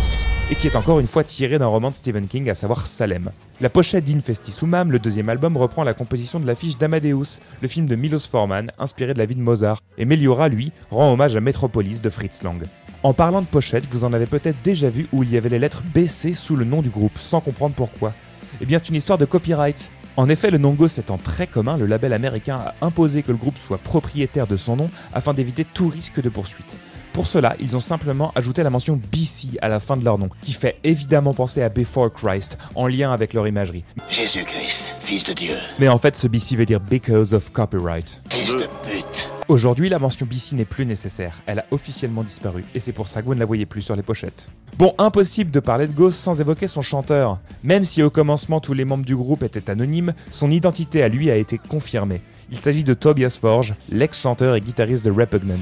[0.51, 3.31] et qui est encore une fois tirée d'un roman de Stephen King, à savoir Salem.
[3.61, 7.87] La pochette d'Infesti Sumam, le deuxième album, reprend la composition de l'affiche d'Amadeus, le film
[7.87, 11.41] de Milos Forman, inspiré de la vie de Mozart, et Meliora, lui, rend hommage à
[11.41, 12.61] Metropolis de Fritz Lang.
[13.01, 15.57] En parlant de pochette, vous en avez peut-être déjà vu où il y avait les
[15.57, 18.13] lettres BC sous le nom du groupe, sans comprendre pourquoi.
[18.61, 19.89] Eh bien, c'est une histoire de copyright.
[20.19, 23.37] En effet, le nom Ghost étant très commun, le label américain a imposé que le
[23.37, 26.77] groupe soit propriétaire de son nom afin d'éviter tout risque de poursuite.
[27.13, 30.27] Pour cela, ils ont simplement ajouté la mention BC à la fin de leur nom,
[30.41, 33.85] qui fait évidemment penser à Before Christ, en lien avec leur imagerie.
[34.09, 38.19] Jésus-Christ, fils de Dieu, Mais en fait, ce BC veut dire Because of Copyright.
[38.29, 39.29] fils de pute.
[39.47, 41.41] Aujourd'hui, la mention BC n'est plus nécessaire.
[41.45, 43.95] Elle a officiellement disparu, et c'est pour ça que vous ne la voyez plus sur
[43.95, 44.49] les pochettes.
[44.79, 47.39] Bon, impossible de parler de Ghost sans évoquer son chanteur.
[47.65, 51.29] Même si au commencement tous les membres du groupe étaient anonymes, son identité à lui
[51.29, 52.21] a été confirmée.
[52.49, 55.59] Il s'agit de Tobias Forge, l'ex-chanteur et guitariste de Repugnant.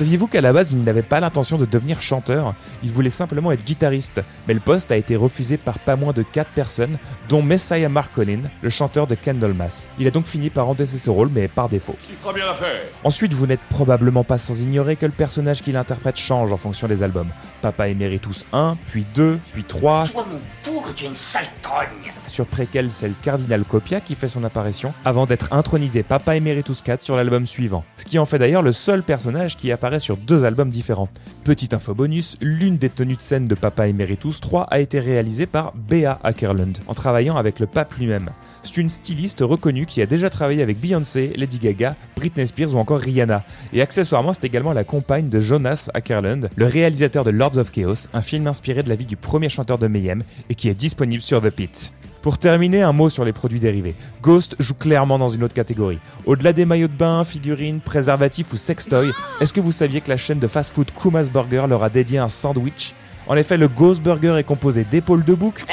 [0.00, 2.54] Saviez-vous qu'à la base, il n'avait pas l'intention de devenir chanteur?
[2.82, 6.22] Il voulait simplement être guitariste, mais le poste a été refusé par pas moins de
[6.22, 6.96] 4 personnes,
[7.28, 9.90] dont Messiah Marcolin, le chanteur de Candlemas.
[9.98, 11.96] Il a donc fini par endosser ce rôle, mais par défaut.
[12.08, 12.80] Il fera bien l'affaire?
[13.04, 16.88] Ensuite, vous n'êtes probablement pas sans ignorer que le personnage qu'il interprète change en fonction
[16.88, 17.28] des albums.
[17.60, 20.06] Papa Emeritus 1, puis 2, puis 3.
[20.06, 22.10] Toi, mon bourg, tu es une sale trogne.
[22.30, 26.80] Sur préquel, c'est le cardinal Copia qui fait son apparition, avant d'être intronisé Papa Emeritus
[26.80, 27.84] 4 sur l'album suivant.
[27.96, 31.08] Ce qui en fait d'ailleurs le seul personnage qui apparaît sur deux albums différents.
[31.42, 35.46] Petite info bonus, l'une des tenues de scène de Papa Emeritus 3 a été réalisée
[35.46, 38.30] par Bea Ackerland, en travaillant avec le pape lui-même.
[38.62, 42.78] C'est une styliste reconnue qui a déjà travaillé avec Beyoncé, Lady Gaga, Britney Spears ou
[42.78, 43.42] encore Rihanna.
[43.72, 48.08] Et accessoirement, c'est également la compagne de Jonas Ackerland, le réalisateur de Lords of Chaos,
[48.12, 51.22] un film inspiré de la vie du premier chanteur de Mayhem et qui est disponible
[51.22, 51.94] sur The Pit.
[52.22, 53.94] Pour terminer, un mot sur les produits dérivés.
[54.20, 55.98] Ghost joue clairement dans une autre catégorie.
[56.26, 60.18] Au-delà des maillots de bain, figurines, préservatifs ou sextoys, est-ce que vous saviez que la
[60.18, 62.92] chaîne de fast-food Kuma's Burger leur a dédié un sandwich?
[63.26, 65.64] En effet, le Ghost Burger est composé d'épaules de bouc,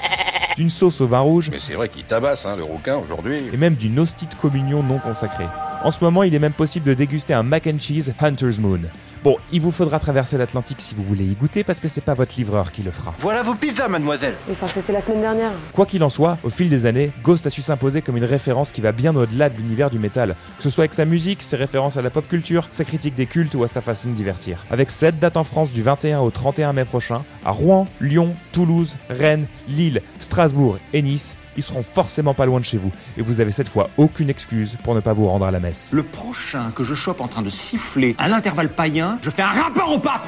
[0.57, 3.37] d'une sauce au vin rouge Mais c'est vrai qu'il tabasse, hein, le rouquin, aujourd'hui.
[3.53, 5.45] et même d'une hostie de communion non consacrée.
[5.83, 8.79] En ce moment, il est même possible de déguster un mac and cheese Hunter's Moon.
[9.23, 12.13] Bon, il vous faudra traverser l'Atlantique si vous voulez y goûter parce que c'est pas
[12.13, 13.13] votre livreur qui le fera.
[13.19, 14.35] Voilà vos pizzas, mademoiselle.
[14.51, 15.51] Enfin, c'était la semaine dernière.
[15.73, 18.71] Quoi qu'il en soit, au fil des années, Ghost a su s'imposer comme une référence
[18.71, 21.55] qui va bien au-delà de l'univers du métal, que ce soit avec sa musique, ses
[21.55, 24.65] références à la pop culture, sa critique des cultes ou à sa façon de divertir.
[24.71, 28.97] Avec 7 dates en France du 21 au 31 mai prochain, à Rouen, Lyon, Toulouse,
[29.09, 33.41] Rennes, Lille, Strasbourg et Nice, ils seront forcément pas loin de chez vous, et vous
[33.41, 35.91] avez cette fois aucune excuse pour ne pas vous rendre à la messe.
[35.91, 39.47] Le prochain que je chope en train de siffler à l'intervalle païen, je fais un
[39.47, 40.25] rapport au pape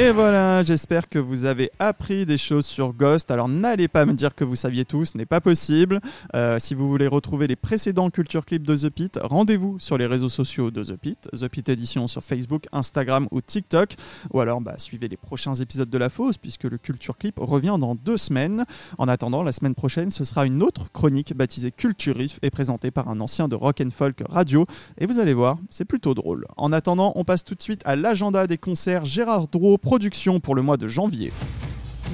[0.00, 3.32] Et voilà, j'espère que vous avez appris des choses sur Ghost.
[3.32, 6.00] Alors n'allez pas me dire que vous saviez tout, ce n'est pas possible.
[6.36, 10.06] Euh, si vous voulez retrouver les précédents Culture Clips de The Pit, rendez-vous sur les
[10.06, 13.96] réseaux sociaux de The Pit, The Pit Edition sur Facebook, Instagram ou TikTok.
[14.32, 17.76] Ou alors bah, suivez les prochains épisodes de La Fosse, puisque le Culture Clip revient
[17.80, 18.66] dans deux semaines.
[18.98, 22.92] En attendant, la semaine prochaine, ce sera une autre chronique baptisée Culture Riff et présentée
[22.92, 24.64] par un ancien de Rock and Folk Radio.
[24.98, 26.46] Et vous allez voir, c'est plutôt drôle.
[26.56, 30.54] En attendant, on passe tout de suite à l'agenda des concerts Gérard Drouot Production pour
[30.54, 31.32] le mois de janvier.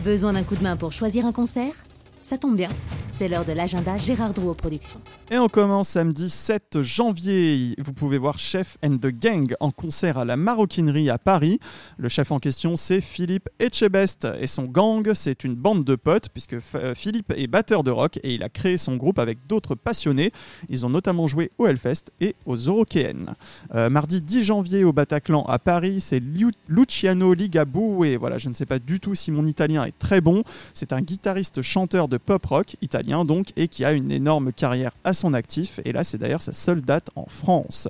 [0.05, 1.73] Besoin d'un coup de main pour choisir un concert?
[2.23, 2.69] Ça tombe bien,
[3.13, 5.01] c'est l'heure de l'agenda Gérard Drouot Productions.
[5.31, 7.75] Et on commence samedi 7 janvier.
[7.79, 11.61] Vous pouvez voir Chef and the Gang en concert à la Maroquinerie à Paris.
[11.97, 14.29] Le chef en question, c'est Philippe Etchebest.
[14.39, 18.19] Et son gang, c'est une bande de potes, puisque euh, Philippe est batteur de rock
[18.23, 20.31] et il a créé son groupe avec d'autres passionnés.
[20.69, 23.33] Ils ont notamment joué au Hellfest et aux Eurokéennes.
[23.75, 26.23] Euh, mardi 10 janvier au Bataclan à Paris, c'est
[26.69, 28.07] Luciano Ligabue.
[28.07, 30.45] Et voilà, je ne sais pas du tout si mon italien est très bon.
[30.75, 34.93] C'est un guitariste chanteur de pop rock, italien donc, et qui a une énorme carrière
[35.15, 35.81] son actif.
[35.85, 37.89] Et là, c'est d'ailleurs sa seule date en France.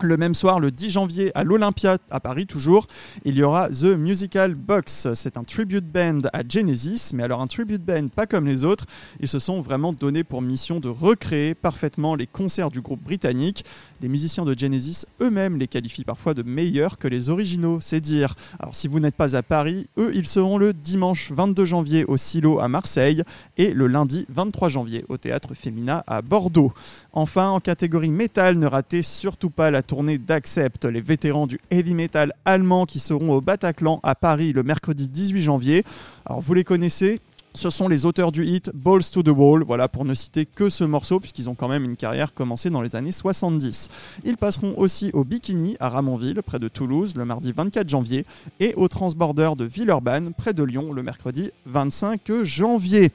[0.00, 2.86] Le même soir, le 10 janvier, à l'Olympia, à Paris toujours,
[3.24, 5.08] il y aura The Musical Box.
[5.14, 8.84] C'est un tribute band à Genesis, mais alors un tribute band pas comme les autres.
[9.18, 13.64] Ils se sont vraiment donnés pour mission de recréer parfaitement les concerts du groupe britannique.
[14.00, 18.36] Les musiciens de Genesis eux-mêmes les qualifient parfois de meilleurs que les originaux, c'est dire.
[18.60, 22.16] Alors si vous n'êtes pas à Paris, eux, ils seront le dimanche 22 janvier au
[22.16, 23.24] Silo à Marseille
[23.56, 26.72] et le lundi 23 janvier au Théâtre Femina à Bordeaux.
[27.12, 31.94] Enfin, en catégorie métal, ne ratez surtout pas la tournée d'Accept, les vétérans du heavy
[31.94, 35.82] metal allemand qui seront au Bataclan à Paris le mercredi 18 janvier.
[36.26, 37.20] Alors vous les connaissez
[37.54, 40.68] ce sont les auteurs du hit Balls to the Wall, voilà pour ne citer que
[40.68, 43.88] ce morceau puisqu'ils ont quand même une carrière commencée dans les années 70.
[44.24, 48.26] Ils passeront aussi au Bikini à Ramonville près de Toulouse le mardi 24 janvier
[48.60, 53.10] et au Transborder de Villeurbanne près de Lyon le mercredi 25 janvier.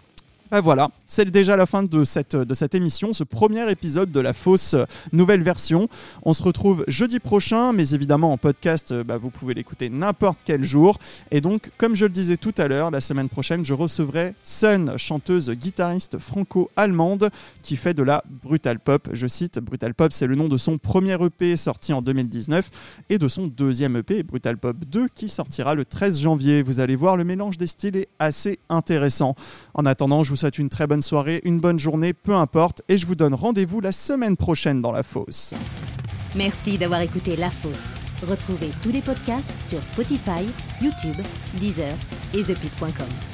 [0.52, 4.20] Ben voilà, c'est déjà la fin de cette, de cette émission, ce premier épisode de
[4.20, 4.76] la fausse
[5.12, 5.88] nouvelle version.
[6.24, 10.40] On se retrouve jeudi prochain, mais évidemment en podcast, euh, bah, vous pouvez l'écouter n'importe
[10.46, 11.00] quel jour.
[11.32, 14.94] Et donc, comme je le disais tout à l'heure, la semaine prochaine, je recevrai Sun,
[14.98, 17.30] chanteuse guitariste franco-allemande
[17.64, 19.10] qui fait de la brutal pop.
[19.12, 22.70] Je cite, brutal pop, c'est le nom de son premier EP sorti en 2019
[23.10, 26.62] et de son deuxième EP, Brutal Pop 2, qui sortira le 13 janvier.
[26.62, 29.36] Vous allez voir, le mélange des styles est assez intéressant.
[29.74, 32.98] En attendant, je vous souhaite une très bonne soirée, une bonne journée, peu importe, et
[32.98, 35.54] je vous donne rendez-vous la semaine prochaine dans la fosse.
[36.36, 38.02] Merci d'avoir écouté La Fosse.
[38.28, 40.50] Retrouvez tous les podcasts sur Spotify,
[40.82, 41.22] YouTube,
[41.60, 41.94] Deezer
[42.34, 43.33] et ThePit.com.